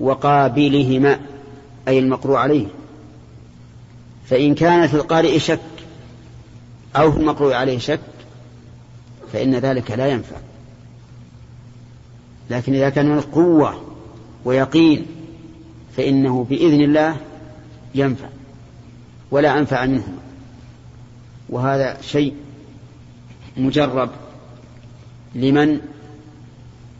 وقابلهما 0.00 1.18
أي 1.88 1.98
المقروء 1.98 2.36
عليه. 2.36 2.66
فإن 4.26 4.54
كان 4.54 4.86
في 4.86 4.94
القارئ 4.94 5.38
شك 5.38 5.60
أو 6.96 7.12
في 7.12 7.18
المقروء 7.18 7.52
عليه 7.52 7.78
شك 7.78 8.00
فإن 9.32 9.54
ذلك 9.54 9.90
لا 9.90 10.06
ينفع. 10.08 10.36
لكن 12.50 12.74
إذا 12.74 12.90
كان 12.90 13.06
من 13.06 13.20
قوة 13.20 13.82
ويقين 14.44 15.06
فإنه 15.96 16.46
بإذن 16.50 16.80
الله 16.80 17.16
ينفع 17.94 18.28
ولا 19.30 19.58
أنفع 19.58 19.86
منه 19.86 20.08
وهذا 21.48 22.00
شيء 22.00 22.34
مجرب 23.56 24.10
لمن 25.34 25.80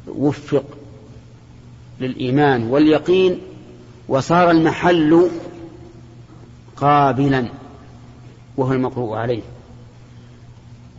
وفق 0.09 0.65
للإيمان 2.01 2.67
واليقين 2.67 3.39
وصار 4.09 4.51
المحل 4.51 5.31
قابلا 6.77 7.49
وهو 8.57 8.73
المقروء 8.73 9.17
عليه. 9.17 9.43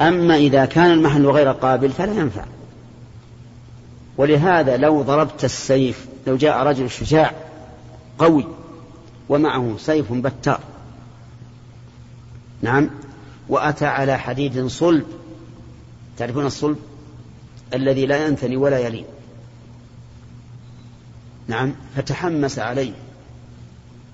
أما 0.01 0.35
إذا 0.35 0.65
كان 0.65 0.91
المحل 0.91 1.25
غير 1.25 1.51
قابل 1.51 1.89
فلا 1.89 2.13
ينفع. 2.13 2.45
ولهذا 4.17 4.77
لو 4.77 5.01
ضربت 5.01 5.45
السيف 5.45 6.07
لو 6.27 6.35
جاء 6.35 6.63
رجل 6.63 6.89
شجاع 6.89 7.33
قوي 8.19 8.45
ومعه 9.29 9.75
سيف 9.77 10.13
بتار 10.13 10.59
نعم 12.61 12.89
وأتى 13.49 13.85
على 13.85 14.19
حديد 14.19 14.67
صلب 14.67 15.05
تعرفون 16.17 16.45
الصلب؟ 16.45 16.77
الذي 17.73 18.05
لا 18.05 18.27
ينثني 18.27 18.57
ولا 18.57 18.79
يلين. 18.79 19.05
نعم 21.47 21.75
فتحمس 21.95 22.59
عليه 22.59 22.93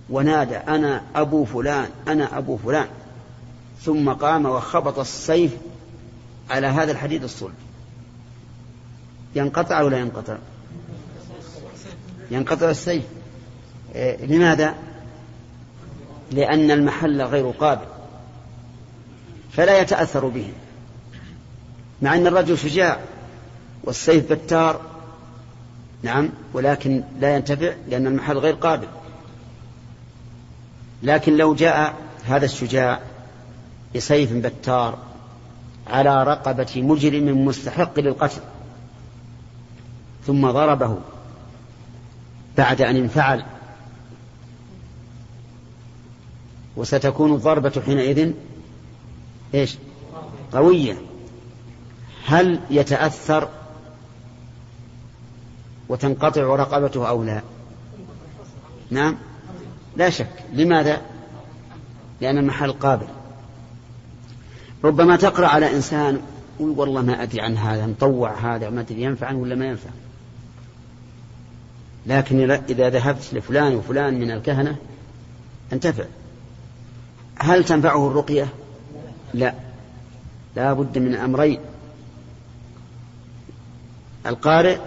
ونادى 0.09 0.57
أنا 0.57 1.03
أبو 1.15 1.45
فلان 1.45 1.89
أنا 2.07 2.37
أبو 2.37 2.57
فلان. 2.57 2.87
ثم 3.81 4.09
قام 4.09 4.45
وخبط 4.45 4.99
السيف 4.99 5.51
على 6.49 6.67
هذا 6.67 6.91
الحديد 6.91 7.23
الصلب. 7.23 7.53
ينقطع 9.35 9.81
ولا 9.81 9.99
ينقطع؟ 9.99 10.37
ينقطع 12.31 12.69
السيف. 12.69 13.03
إيه 13.95 14.25
لماذا؟ 14.25 14.75
لأن 16.31 16.71
المحل 16.71 17.21
غير 17.21 17.49
قابل 17.49 17.85
فلا 19.51 19.81
يتأثر 19.81 20.27
به 20.27 20.51
مع 22.01 22.15
أن 22.15 22.27
الرجل 22.27 22.57
شجاع. 22.57 22.99
والسيف 23.89 24.33
بتار 24.33 24.81
نعم 26.03 26.29
ولكن 26.53 27.03
لا 27.19 27.35
ينتفع 27.35 27.73
لأن 27.87 28.07
المحل 28.07 28.37
غير 28.37 28.53
قابل. 28.53 28.87
لكن 31.03 31.37
لو 31.37 31.55
جاء 31.55 31.93
هذا 32.25 32.45
الشجاع 32.45 32.99
بسيف 33.95 34.33
بتار 34.33 34.97
على 35.87 36.23
رقبة 36.23 36.67
مجرم 36.75 37.45
مستحق 37.45 37.99
للقتل 37.99 38.41
ثم 40.27 40.51
ضربه 40.51 40.97
بعد 42.57 42.81
أن 42.81 42.95
انفعل 42.95 43.45
وستكون 46.77 47.33
الضربة 47.33 47.81
حينئذ 47.85 48.31
إيش؟ 49.53 49.77
قوية. 50.53 50.97
هل 52.25 52.59
يتأثر 52.69 53.49
وتنقطع 55.89 56.41
رقبته 56.41 57.09
أو 57.09 57.23
لا. 57.23 57.41
نعم؟ 58.91 59.17
لا 59.97 60.09
شك. 60.09 60.43
لماذا؟ 60.53 61.01
لأن 62.21 62.37
المحل 62.37 62.71
قابل. 62.71 63.07
ربما 64.83 65.15
تقرأ 65.15 65.47
على 65.47 65.75
إنسان 65.75 66.21
والله 66.59 67.01
ما 67.01 67.23
أدري 67.23 67.41
عن 67.41 67.57
هذا 67.57 67.85
مطوع 67.85 68.33
هذا 68.33 68.69
ما 68.69 68.81
أدري 68.81 69.01
ينفع 69.01 69.31
ولا 69.31 69.55
ما 69.55 69.65
ينفع. 69.65 69.89
لكن 72.05 72.51
إذا 72.51 72.89
ذهبت 72.89 73.33
لفلان 73.33 73.75
وفلان 73.75 74.19
من 74.19 74.31
الكهنة 74.31 74.75
انتفع. 75.73 76.05
هل 77.39 77.63
تنفعه 77.63 78.07
الرقية؟ 78.07 78.47
لا. 79.33 79.53
لا 80.55 80.73
بد 80.73 80.97
من 80.97 81.15
أمرين. 81.15 81.59
القارئ 84.25 84.77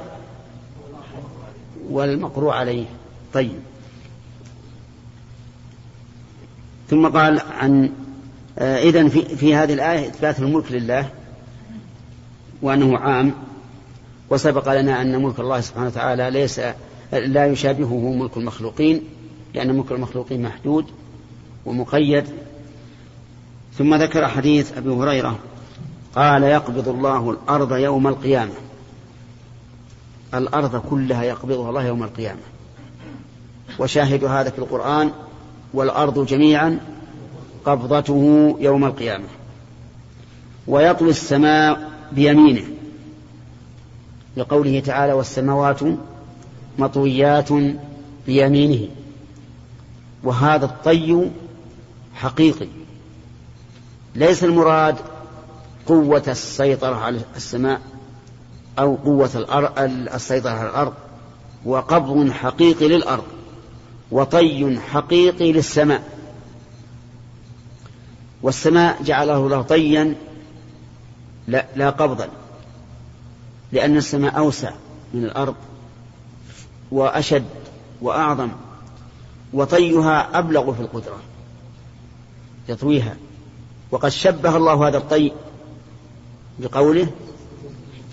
والمقروء 1.90 2.52
عليه. 2.52 2.86
طيب. 3.32 3.58
ثم 6.90 7.08
قال 7.08 7.40
عن 7.40 7.90
آه 8.58 8.78
إذن 8.82 9.08
في, 9.08 9.36
في 9.36 9.54
هذه 9.54 9.74
الآية 9.74 10.08
إثبات 10.08 10.38
الملك 10.38 10.72
لله 10.72 11.08
وأنه 12.62 12.98
عام. 12.98 13.32
وسبق 14.30 14.80
لنا 14.80 15.02
أن 15.02 15.22
ملك 15.22 15.40
الله 15.40 15.60
سبحانه 15.60 15.86
وتعالى 15.86 16.30
ليس 16.30 16.60
لا 17.12 17.46
يشابهه 17.46 18.12
ملك 18.12 18.36
المخلوقين 18.36 19.02
لأن 19.54 19.76
ملك 19.76 19.92
المخلوقين 19.92 20.42
محدود 20.42 20.86
ومقيد. 21.66 22.24
ثم 23.78 23.94
ذكر 23.94 24.28
حديث 24.28 24.76
أبي 24.76 24.90
هريرة 24.90 25.38
قال 26.14 26.42
يقبض 26.42 26.88
الله 26.88 27.30
الأرض 27.30 27.76
يوم 27.76 28.06
القيامة. 28.08 28.52
الأرض 30.34 30.76
كلها 30.76 31.22
يقبضها 31.22 31.68
الله 31.68 31.84
يوم 31.84 32.02
القيامة. 32.02 32.40
وشاهد 33.78 34.24
هذا 34.24 34.50
في 34.50 34.58
القرآن 34.58 35.10
والأرض 35.74 36.26
جميعا 36.26 36.80
قبضته 37.64 38.56
يوم 38.60 38.84
القيامة. 38.84 39.24
ويطوي 40.66 41.10
السماء 41.10 41.90
بيمينه. 42.12 42.64
لقوله 44.36 44.80
تعالى 44.80 45.12
والسماوات 45.12 45.80
مطويات 46.78 47.48
بيمينه. 48.26 48.88
وهذا 50.24 50.64
الطي 50.64 51.30
حقيقي. 52.14 52.68
ليس 54.14 54.44
المراد 54.44 54.96
قوة 55.86 56.22
السيطرة 56.28 56.94
على 56.94 57.20
السماء 57.36 57.80
أو 58.78 58.94
قوة 58.94 59.30
السيطرة 60.14 60.50
على 60.50 60.68
الأرض 60.68 60.94
وقبض 61.64 62.30
حقيقي 62.30 62.88
للأرض 62.88 63.24
وطي 64.10 64.80
حقيقي 64.80 65.52
للسماء. 65.52 66.02
والسماء 68.42 69.02
جعله 69.02 69.36
الله 69.36 69.62
طيا 69.62 70.14
لا, 71.48 71.66
لا 71.76 71.90
قبضا 71.90 72.28
لأن 73.72 73.96
السماء 73.96 74.38
أوسع 74.38 74.72
من 75.14 75.24
الأرض 75.24 75.54
وأشد 76.92 77.44
وأعظم 78.00 78.48
وطيها 79.52 80.38
أبلغ 80.38 80.72
في 80.72 80.80
القدرة 80.80 81.16
يطويها. 82.68 83.16
وقد 83.90 84.08
شبه 84.08 84.56
الله 84.56 84.88
هذا 84.88 84.98
الطي 84.98 85.32
بقوله 86.58 87.08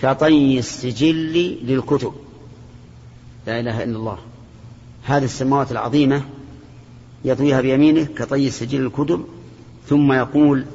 كطي 0.01 0.59
السجل 0.59 1.57
للكتب. 1.63 2.13
لا 3.47 3.59
إله 3.59 3.83
إلا 3.83 3.97
الله. 3.97 4.17
هذه 5.03 5.23
السماوات 5.23 5.71
العظيمة 5.71 6.21
يطويها 7.25 7.61
بيمينه 7.61 8.03
كطي 8.03 8.47
السجل 8.47 8.81
للكتب 8.81 9.25
ثم 9.87 10.13
يقول 10.13 10.65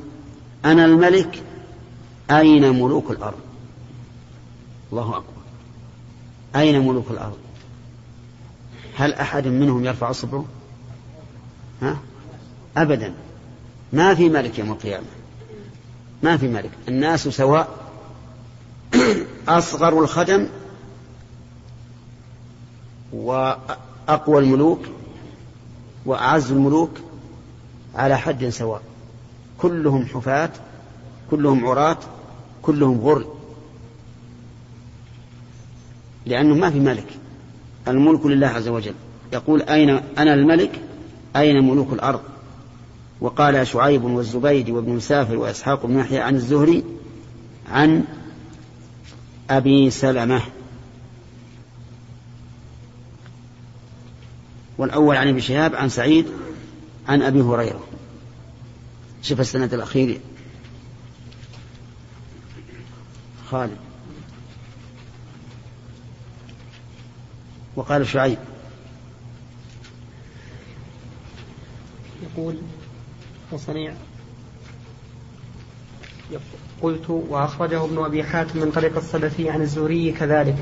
أنا 0.65 0.85
الملك 0.85 1.43
أين 2.31 2.83
ملوك 2.83 3.11
الأرض؟ 3.11 3.39
الله 4.93 5.17
أكبر. 5.17 5.43
أين 6.57 6.87
ملوك 6.87 7.11
الأرض؟ 7.11 7.39
هل 8.97 9.13
أحد 9.13 9.47
منهم 9.49 9.85
يرفع 9.85 10.13
صبره 10.13 10.45
ها؟ 11.83 11.99
أبدا. 12.77 13.15
ما 13.93 14.15
في 14.15 14.29
ملك 14.29 14.59
يوم 14.59 14.73
القيامة. 14.73 15.07
ما 16.23 16.37
في 16.37 16.49
ملك. 16.49 16.71
الناس 16.89 17.29
سواء 17.29 17.84
أصغر 19.49 19.99
الخدم 19.99 20.49
وأقوى 23.13 24.39
الملوك 24.39 24.81
وأعز 26.07 26.53
الملوك 26.53 26.91
على 27.95 28.19
حد 28.19 28.49
سواء. 28.49 28.83
كلهم 29.59 30.07
حفاة 30.07 30.51
كلهم 31.31 31.67
عراة 31.67 31.99
كلهم 32.63 33.01
غر. 33.01 33.25
لأنه 36.27 36.55
ما 36.55 36.71
في 36.71 36.81
ملك. 36.81 37.07
الملك 37.89 38.27
لله 38.27 38.47
عز 38.47 38.69
وجل. 38.69 38.95
يقول 39.33 39.63
أين 39.63 39.91
أنا 39.91 40.35
الملك؟ 40.35 40.81
أين 41.37 41.69
ملوك 41.71 41.93
الأرض؟ 41.93 42.21
وقال 43.21 43.67
شعيب 43.67 44.05
والزبيد 44.05 44.71
وابن 44.71 44.93
مسافر 44.93 45.37
وإسحاق 45.37 45.87
بن 45.87 45.99
يحيى 45.99 46.19
عن 46.19 46.35
الزهري 46.35 46.85
عن 47.71 48.05
أبي 49.51 49.91
سلمة. 49.91 50.43
والأول 54.79 55.17
عن 55.17 55.29
ابي 55.29 55.41
شهاب 55.41 55.75
عن 55.75 55.89
سعيد 55.89 56.27
عن 57.09 57.23
أبي 57.23 57.41
هريرة. 57.41 57.87
شوف 59.23 59.41
السند 59.41 59.75
الأخير. 59.75 60.21
خالد. 63.51 63.77
وقال 67.77 68.07
شعيب. 68.07 68.39
يقول 72.23 72.57
وصنيع. 73.53 73.95
قلت 76.85 77.11
وأخرجه 77.29 77.85
ابن 77.85 78.05
أبي 78.05 78.23
حاتم 78.23 78.61
من 78.61 78.71
طريق 78.71 78.97
الصدفي 78.97 79.51
عن 79.51 79.61
الزهري 79.61 80.13
كذلك. 80.13 80.57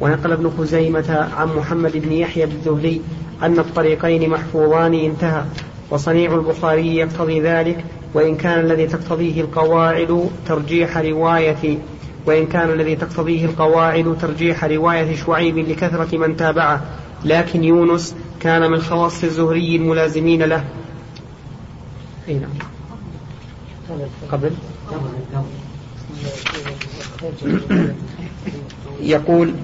ونقل 0.00 0.32
ابن 0.32 0.50
خزيمة 0.58 1.28
عن 1.36 1.48
محمد 1.56 1.92
بن 1.96 2.12
يحيى 2.12 2.44
الذهلي 2.44 3.00
أن 3.42 3.58
الطريقين 3.58 4.30
محفوظان 4.30 4.94
انتهى 4.94 5.44
وصنيع 5.90 6.34
البخاري 6.34 6.96
يقتضي 6.96 7.40
ذلك 7.40 7.84
وإن 8.14 8.36
كان 8.36 8.60
الذي 8.60 8.86
تقتضيه 8.86 9.40
القواعد 9.40 10.30
ترجيح 10.46 10.98
رواية 10.98 11.78
وإن 12.26 12.46
كان 12.46 12.70
الذي 12.70 12.96
تقتضيه 12.96 13.44
القواعد 13.44 14.16
ترجيح 14.20 14.64
رواية 14.64 15.16
شعيب 15.16 15.58
لكثرة 15.58 16.18
من 16.18 16.36
تابعه. 16.36 16.84
لكن 17.24 17.64
يونس 17.64 18.14
كان 18.40 18.70
من 18.70 18.80
خواص 18.80 19.24
الزهري 19.24 19.76
الملازمين 19.76 20.42
له. 20.42 20.64
أي 22.28 22.34
نعم. 22.34 22.73
قبل. 24.32 24.50
يقول 29.02 29.54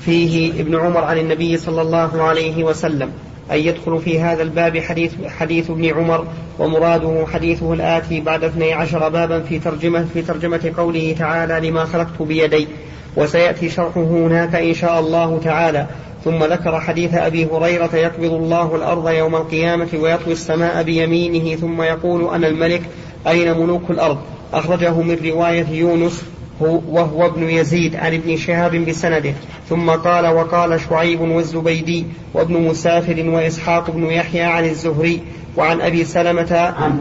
فيه 0.00 0.60
ابن 0.60 0.76
عمر 0.76 1.04
عن 1.04 1.18
النبي 1.18 1.56
صلى 1.56 1.82
الله 1.82 2.22
عليه 2.22 2.64
وسلم 2.64 3.12
أن 3.50 3.58
يدخل 3.58 3.98
في 3.98 4.20
هذا 4.20 4.42
الباب 4.42 4.78
حديث, 4.78 5.12
حديث 5.26 5.70
ابن 5.70 5.84
عمر 5.84 6.26
ومراده 6.58 7.26
حديثه 7.32 7.72
الآتي 7.72 8.20
بعد 8.20 8.44
اثني 8.44 8.72
عشر 8.72 9.08
بابا 9.08 9.40
في 9.40 9.58
ترجمة, 9.58 10.04
في 10.14 10.22
ترجمة 10.22 10.72
قوله 10.76 11.14
تعالى 11.18 11.68
لما 11.68 11.84
خلقت 11.84 12.22
بيدي 12.22 12.68
وسيأتي 13.16 13.68
شرحه 13.68 14.00
هناك 14.00 14.54
إن 14.54 14.74
شاء 14.74 15.00
الله 15.00 15.40
تعالى. 15.44 15.86
ثم 16.24 16.44
ذكر 16.44 16.80
حديث 16.80 17.14
أبي 17.14 17.44
هريرة 17.44 17.96
يقبض 17.96 18.32
الله 18.32 18.76
الأرض 18.76 19.08
يوم 19.08 19.36
القيامة 19.36 19.88
ويطوي 19.94 20.32
السماء 20.32 20.82
بيمينه 20.82 21.56
ثم 21.56 21.82
يقول 21.82 22.34
أنا 22.34 22.48
الملك 22.48 22.82
أين 23.26 23.58
ملوك 23.58 23.90
الأرض؟ 23.90 24.18
أخرجه 24.52 25.00
من 25.00 25.18
رواية 25.24 25.68
يونس 25.68 26.22
وهو 26.60 27.26
ابن 27.26 27.42
يزيد 27.42 27.96
عن 27.96 28.14
ابن 28.14 28.36
شهاب 28.36 28.76
بسنده. 28.76 29.34
ثم 29.68 29.90
قال 29.90 30.26
وقال 30.26 30.80
شعيب 30.80 31.20
والزبيدي 31.20 32.06
وابن 32.34 32.62
مسافر 32.62 33.28
وإسحاق 33.28 33.90
بن 33.90 34.04
يحيى 34.04 34.42
عن 34.42 34.64
الزهري 34.64 35.22
وعن 35.56 35.80
أبي 35.80 36.04
سلمة 36.04 36.56
عن 36.56 37.00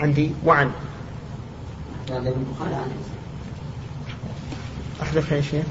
عندي 0.00 0.30
وعن. 0.44 0.70
أحذف 5.02 5.32
يا 5.32 5.40
شيخ. 5.40 5.64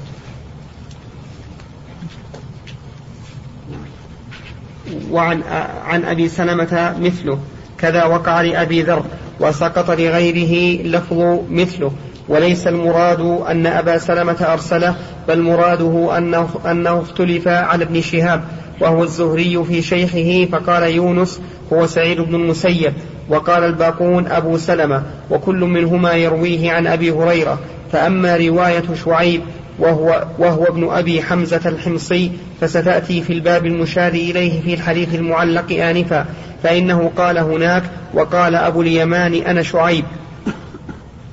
وعن 5.10 5.42
عن 5.84 6.04
أبي 6.04 6.28
سلمة 6.28 6.96
مثله. 7.00 7.38
كذا 7.78 8.04
وقع 8.04 8.40
لأبي 8.40 8.82
ذر. 8.82 9.04
وسقط 9.40 9.90
لغيره 9.90 10.82
لفظ 10.82 11.38
مثله. 11.50 11.92
وليس 12.28 12.66
المراد 12.66 13.20
أن 13.50 13.66
أبا 13.66 13.98
سلمة 13.98 14.46
أرسله 14.52 14.94
بل 15.28 15.42
مراده 15.42 16.18
أنه, 16.18 16.48
أنه 16.70 17.00
اختلف 17.00 17.48
على 17.48 17.84
ابن 17.84 18.00
شهاب 18.00 18.44
وهو 18.80 19.02
الزهري 19.02 19.64
في 19.64 19.82
شيخه 19.82 20.48
فقال 20.52 20.82
يونس 20.82 21.40
هو 21.72 21.86
سعيد 21.86 22.20
بن 22.20 22.34
المسيب. 22.34 22.92
وقال 23.28 23.64
الباقون 23.64 24.26
أبو 24.26 24.58
سلمة 24.58 25.02
وكل 25.30 25.60
منهما 25.60 26.12
يرويه 26.12 26.72
عن 26.72 26.86
أبي 26.86 27.10
هريرة. 27.10 27.58
فأما 27.92 28.36
رواية 28.36 28.84
شعيب 29.04 29.40
وهو, 29.78 30.26
وهو 30.38 30.64
ابن 30.64 30.88
أبي 30.90 31.22
حمزة 31.22 31.60
الحمصي 31.66 32.32
فستأتي 32.60 33.22
في 33.22 33.32
الباب 33.32 33.66
المشار 33.66 34.12
إليه 34.12 34.62
في 34.62 34.74
الحديث 34.74 35.14
المعلق 35.14 35.72
آنفا 35.72 36.26
فإنه 36.62 37.12
قال 37.16 37.38
هناك 37.38 37.82
وقال 38.14 38.54
أبو 38.54 38.82
اليمان 38.82 39.34
أنا 39.34 39.62
شعيب. 39.62 40.04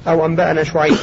أو 0.08 0.26
أنبأنا 0.26 0.64
شعيب. 0.64 0.98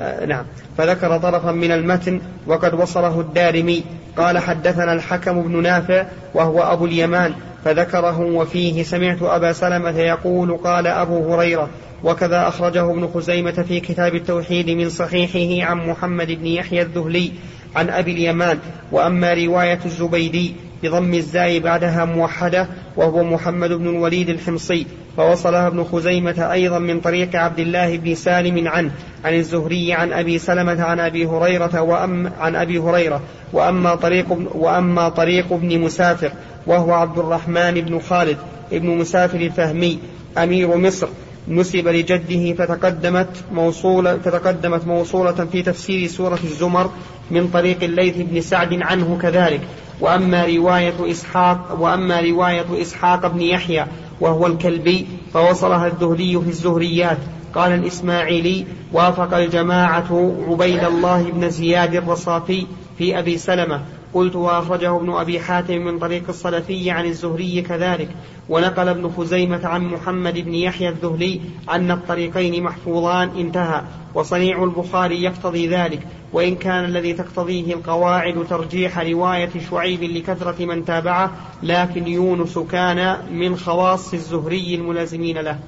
آه 0.00 0.24
نعم. 0.24 0.44
فذكر 0.78 1.18
طرفا 1.18 1.52
من 1.52 1.72
المتن 1.72 2.20
وقد 2.46 2.74
وصله 2.74 3.20
الدارمي 3.20 3.84
قال 4.16 4.38
حدثنا 4.38 4.92
الحكم 4.92 5.42
بن 5.42 5.62
نافع 5.62 6.06
وهو 6.34 6.62
أبو 6.62 6.86
اليمان 6.86 7.34
فذكره 7.66 8.20
وفيه 8.20 8.82
سمعت 8.82 9.22
أبا 9.22 9.52
سلمة 9.52 9.98
يقول 9.98 10.56
قال 10.56 10.86
أبو 10.86 11.34
هريرة 11.34 11.68
وكذا 12.04 12.48
أخرجه 12.48 12.90
ابن 12.90 13.08
خزيمة 13.14 13.64
في 13.68 13.80
كتاب 13.80 14.14
التوحيد 14.14 14.70
من 14.70 14.88
صحيحه 14.88 15.70
عن 15.70 15.88
محمد 15.88 16.26
بن 16.32 16.46
يحيى 16.46 16.82
الذهلي 16.82 17.32
عن 17.76 17.90
أبي 17.90 18.12
اليمان 18.12 18.58
وأما 18.92 19.34
رواية 19.34 19.78
الزبيدي 19.84 20.54
بضم 20.82 21.14
الزاي 21.14 21.60
بعدها 21.60 22.04
موحدة 22.04 22.68
وهو 22.96 23.24
محمد 23.24 23.72
بن 23.72 23.88
الوليد 23.88 24.28
الحمصي. 24.28 24.86
فوصلها 25.16 25.66
ابن 25.66 25.84
خزيمة 25.84 26.52
أيضا 26.52 26.78
من 26.78 27.00
طريق 27.00 27.36
عبد 27.36 27.58
الله 27.58 27.96
بن 27.96 28.14
سالم 28.14 28.68
عنه 28.68 28.90
عن 29.24 29.34
الزهري 29.34 29.92
عن 29.92 30.12
أبي 30.12 30.38
سلمة 30.38 30.82
عن 30.82 31.00
أبي 31.00 31.26
هريرة 31.26 31.80
وأم 31.80 32.32
عن 32.40 32.56
أبي 32.56 32.78
هريرة 32.78 33.20
وأما 33.52 33.94
طريق 33.94 34.26
وأما 34.54 35.08
طريق 35.08 35.52
ابن 35.52 35.80
مسافر 35.80 36.32
وهو 36.66 36.92
عبد 36.92 37.18
الرحمن 37.18 37.74
بن 37.74 38.00
خالد 38.00 38.36
ابن 38.72 38.88
مسافر 38.88 39.40
الفهمي 39.40 39.98
أمير 40.38 40.76
مصر. 40.76 41.08
نسب 41.48 41.88
لجده 41.88 42.52
فتقدمت 42.52 43.28
موصولة 43.52 44.18
فتقدمت 44.18 44.86
موصولة 44.86 45.32
في 45.32 45.62
تفسير 45.62 46.08
سورة 46.08 46.38
الزمر 46.44 46.90
من 47.30 47.48
طريق 47.48 47.82
الليث 47.82 48.16
بن 48.16 48.40
سعد 48.40 48.82
عنه 48.82 49.18
كذلك. 49.22 49.60
وأما 50.00 50.44
رواية 50.44 51.10
إسحاق 51.10 51.76
وأما 51.80 52.20
رواية 52.20 52.82
إسحاق 52.82 53.26
بن 53.26 53.40
يحيى 53.40 53.86
وهو 54.20 54.46
الكلبي 54.46 55.06
فوصلها 55.32 55.86
الذهلي 55.86 56.40
في 56.40 56.48
الزهريات. 56.48 57.18
قال 57.54 57.72
الإسماعيلي 57.72 58.66
وافق 58.92 59.36
الجماعة 59.36 60.34
عبيد 60.48 60.84
الله 60.84 61.22
بن 61.22 61.50
زياد 61.50 61.94
الرصافي 61.94 62.66
في 62.98 63.18
أبي 63.18 63.38
سلمة. 63.38 63.82
قلت 64.16 64.36
وأخرجه 64.36 64.96
ابن 64.96 65.10
أبي 65.12 65.40
حاتم 65.40 65.78
من 65.78 65.98
طريق 65.98 66.22
الصلفي 66.28 66.90
عن 66.90 67.06
الزهري 67.06 67.62
كذلك 67.62 68.08
ونقل 68.48 68.88
ابن 68.88 69.10
خزيمة 69.10 69.66
عن 69.66 69.84
محمد 69.84 70.38
بن 70.38 70.54
يحيى 70.54 70.88
الذهلي 70.88 71.40
أن 71.70 71.90
الطريقين 71.90 72.62
محفوظان 72.62 73.28
انتهى 73.28 73.82
وصنيع 74.14 74.64
البخاري 74.64 75.22
يقتضي 75.22 75.68
ذلك 75.68 76.06
وإن 76.32 76.56
كان 76.56 76.84
الذي 76.84 77.12
تقتضيه 77.12 77.74
القواعد 77.74 78.46
ترجيح 78.50 78.98
رواية 78.98 79.50
شعيب 79.70 80.02
لكثرة 80.02 80.64
من 80.64 80.84
تابعه 80.84 81.32
لكن 81.62 82.06
يونس 82.06 82.58
كان 82.58 83.18
من 83.32 83.56
خواص 83.56 84.14
الزهري 84.14 84.74
الملازمين 84.74 85.38
له. 85.38 85.58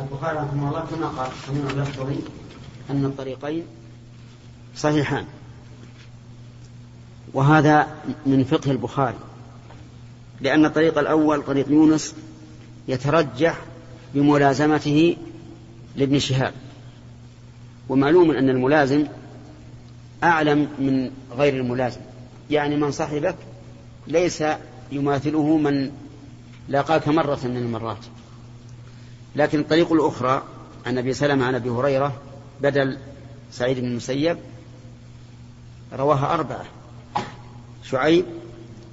البخاري 0.00 0.38
رحمه 0.38 0.68
الله 0.68 0.80
كما 0.80 1.08
قال 1.08 1.30
أن 2.90 3.04
الطريقين 3.04 3.64
صحيحان. 4.76 5.24
وهذا 7.32 7.88
من 8.26 8.44
فقه 8.44 8.70
البخاري 8.70 9.18
لأن 10.40 10.64
الطريق 10.64 10.98
الأول 10.98 11.42
طريق 11.42 11.70
يونس 11.70 12.14
يترجح 12.88 13.58
بملازمته 14.14 15.16
لابن 15.96 16.18
شهاب. 16.18 16.52
ومعلوم 17.88 18.30
أن 18.30 18.50
الملازم 18.50 19.06
أعلم 20.24 20.68
من 20.78 21.10
غير 21.36 21.56
الملازم. 21.56 22.00
يعني 22.50 22.76
من 22.76 22.90
صاحبك 22.90 23.36
ليس 24.06 24.44
يماثله 24.92 25.56
من 25.56 25.90
لاقاك 26.68 27.08
مرة 27.08 27.38
من 27.44 27.56
المرات. 27.56 28.04
لكن 29.36 29.60
الطريق 29.60 29.92
الأخرى 29.92 30.42
عن 30.86 30.98
أبي 30.98 31.12
سلمة 31.12 31.44
عن 31.44 31.54
أبي 31.54 31.70
هريرة 31.70 32.12
بدل 32.62 32.98
سعيد 33.52 33.78
بن 33.78 33.86
المسيب 33.86 34.38
رواها 35.92 36.34
أربعة. 36.34 36.64
شعيب 37.90 38.24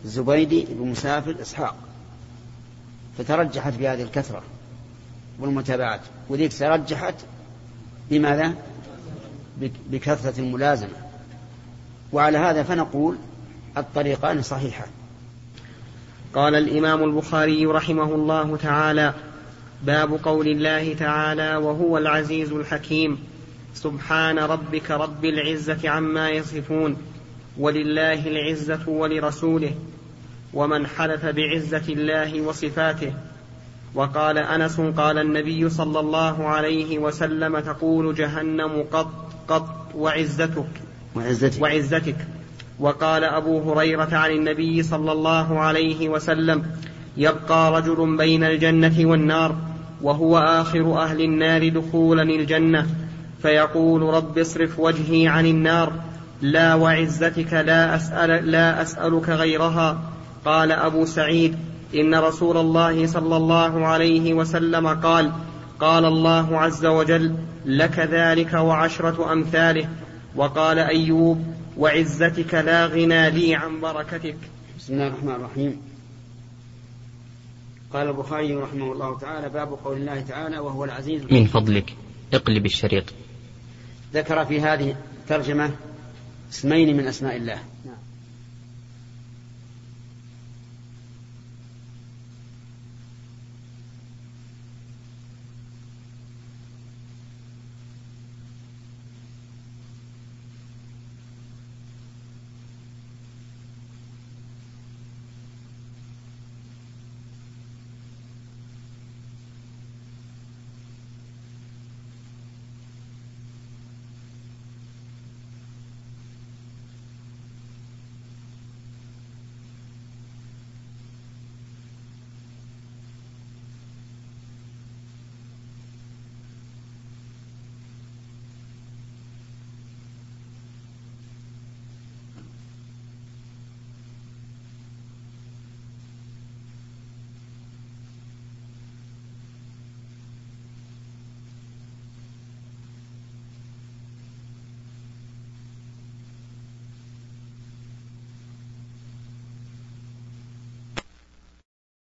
الزبيدي 0.06 0.68
بن 0.70 0.88
مسافر 0.88 1.36
إسحاق 1.42 1.76
فترجحت 3.18 3.74
بهذه 3.74 4.02
الكثرة 4.02 4.42
والمتابعات 5.40 6.02
وذيك 6.30 6.54
ترجحت 6.54 7.16
بماذا؟ 8.10 8.54
بكثرة 9.90 10.40
الملازمة. 10.40 10.96
وعلى 12.12 12.38
هذا 12.38 12.64
فنقول 12.64 13.16
الطريقان 13.78 14.42
صحيحان. 14.42 14.88
قال 16.34 16.56
الإمام 16.56 17.04
البخاري 17.04 17.66
رحمه 17.66 18.16
الله 18.16 18.58
تعالى 18.58 19.14
باب 19.84 20.20
قول 20.24 20.48
الله 20.48 20.94
تعالى 20.94 21.56
وهو 21.56 21.98
العزيز 21.98 22.52
الحكيم 22.52 23.24
سبحان 23.74 24.40
ربك 24.40 24.92
رب 24.92 25.26
العزة 25.26 25.90
عما 25.90 26.30
يصفون. 26.30 26.98
ولله 27.58 28.28
العزة 28.28 28.90
ولرسوله 28.90 29.72
ومن 30.54 30.88
حلف 30.88 31.26
بعزة 31.26 31.94
الله 31.94 32.42
وصفاته. 32.42 33.14
وقال 33.96 34.38
أنس 34.38 34.82
قال 34.82 35.18
النبي 35.18 35.70
صلى 35.70 36.00
الله 36.00 36.48
عليه 36.48 37.00
وسلم 37.00 37.60
تقول 37.60 38.16
جهنم 38.16 38.86
قط 38.92 39.12
قط 39.48 39.68
وعزتك 39.96 40.66
وعزتك, 41.16 41.62
وعزتك. 41.62 42.16
وقال 42.80 43.24
أبو 43.24 43.72
هريرة 43.72 44.10
عن 44.12 44.32
النبي 44.32 44.84
صلى 44.84 45.12
الله 45.12 45.60
عليه 45.60 46.10
وسلم 46.10 46.66
يبقى 47.18 47.72
رجل 47.72 48.18
بين 48.18 48.44
الجنة 48.44 49.10
والنار 49.10 49.56
وهو 50.02 50.38
آخر 50.38 51.02
أهل 51.02 51.22
النار 51.22 51.70
دخولا 51.70 52.24
الجنة 52.24 52.88
فيقول 53.42 54.02
رب 54.02 54.38
اصرف 54.38 54.80
وجهي 54.80 55.28
عن 55.28 55.46
النار. 55.46 55.94
لا 56.42 56.76
وعزتك 56.76 57.54
لا 57.54 57.96
أسأل 57.96 58.52
لا 58.52 58.82
أسألك 58.82 59.30
غيرها. 59.30 60.12
قال 60.46 60.72
أبو 60.72 61.06
سعيد 61.06 61.58
إن 61.96 62.16
رسول 62.16 62.58
الله 62.58 63.08
صلى 63.08 63.38
الله 63.38 63.88
عليه 63.88 64.34
وسلم 64.34 64.88
قال 64.88 65.32
قال 65.80 66.06
الله 66.06 66.60
عز 66.60 66.86
وجل 66.86 67.36
لك 67.66 68.00
ذلك 68.00 68.54
وعشرة 68.54 69.34
أمثاله. 69.34 69.90
وقال 70.36 70.80
أيوب 70.80 71.46
وعزتك 71.78 72.54
لا 72.54 72.86
غنى 72.86 73.30
لي 73.30 73.56
عن 73.56 73.82
بركتك. 73.82 74.38
بسم 74.80 74.94
الله 74.94 75.08
الرحمن 75.08 75.36
الرحيم. 75.36 75.82
قال 77.94 78.08
البخاري 78.08 78.56
رحمه 78.56 78.92
الله 78.92 79.18
تعالى 79.18 79.50
باب 79.50 79.78
قول 79.86 79.98
الله 79.98 80.22
تعالى 80.22 80.60
وهو 80.60 80.86
العزيز 80.86 81.22
من 81.32 81.46
فضلك 81.46 81.94
اقلب 82.34 82.66
الشريط. 82.66 83.04
ذكر 84.14 84.46
في 84.46 84.62
هذه 84.62 84.96
الترجمة 85.22 85.72
اسمين 86.54 86.98
من 86.98 87.08
أسماء 87.08 87.36
الله 87.36 87.60
نعم. 87.86 87.96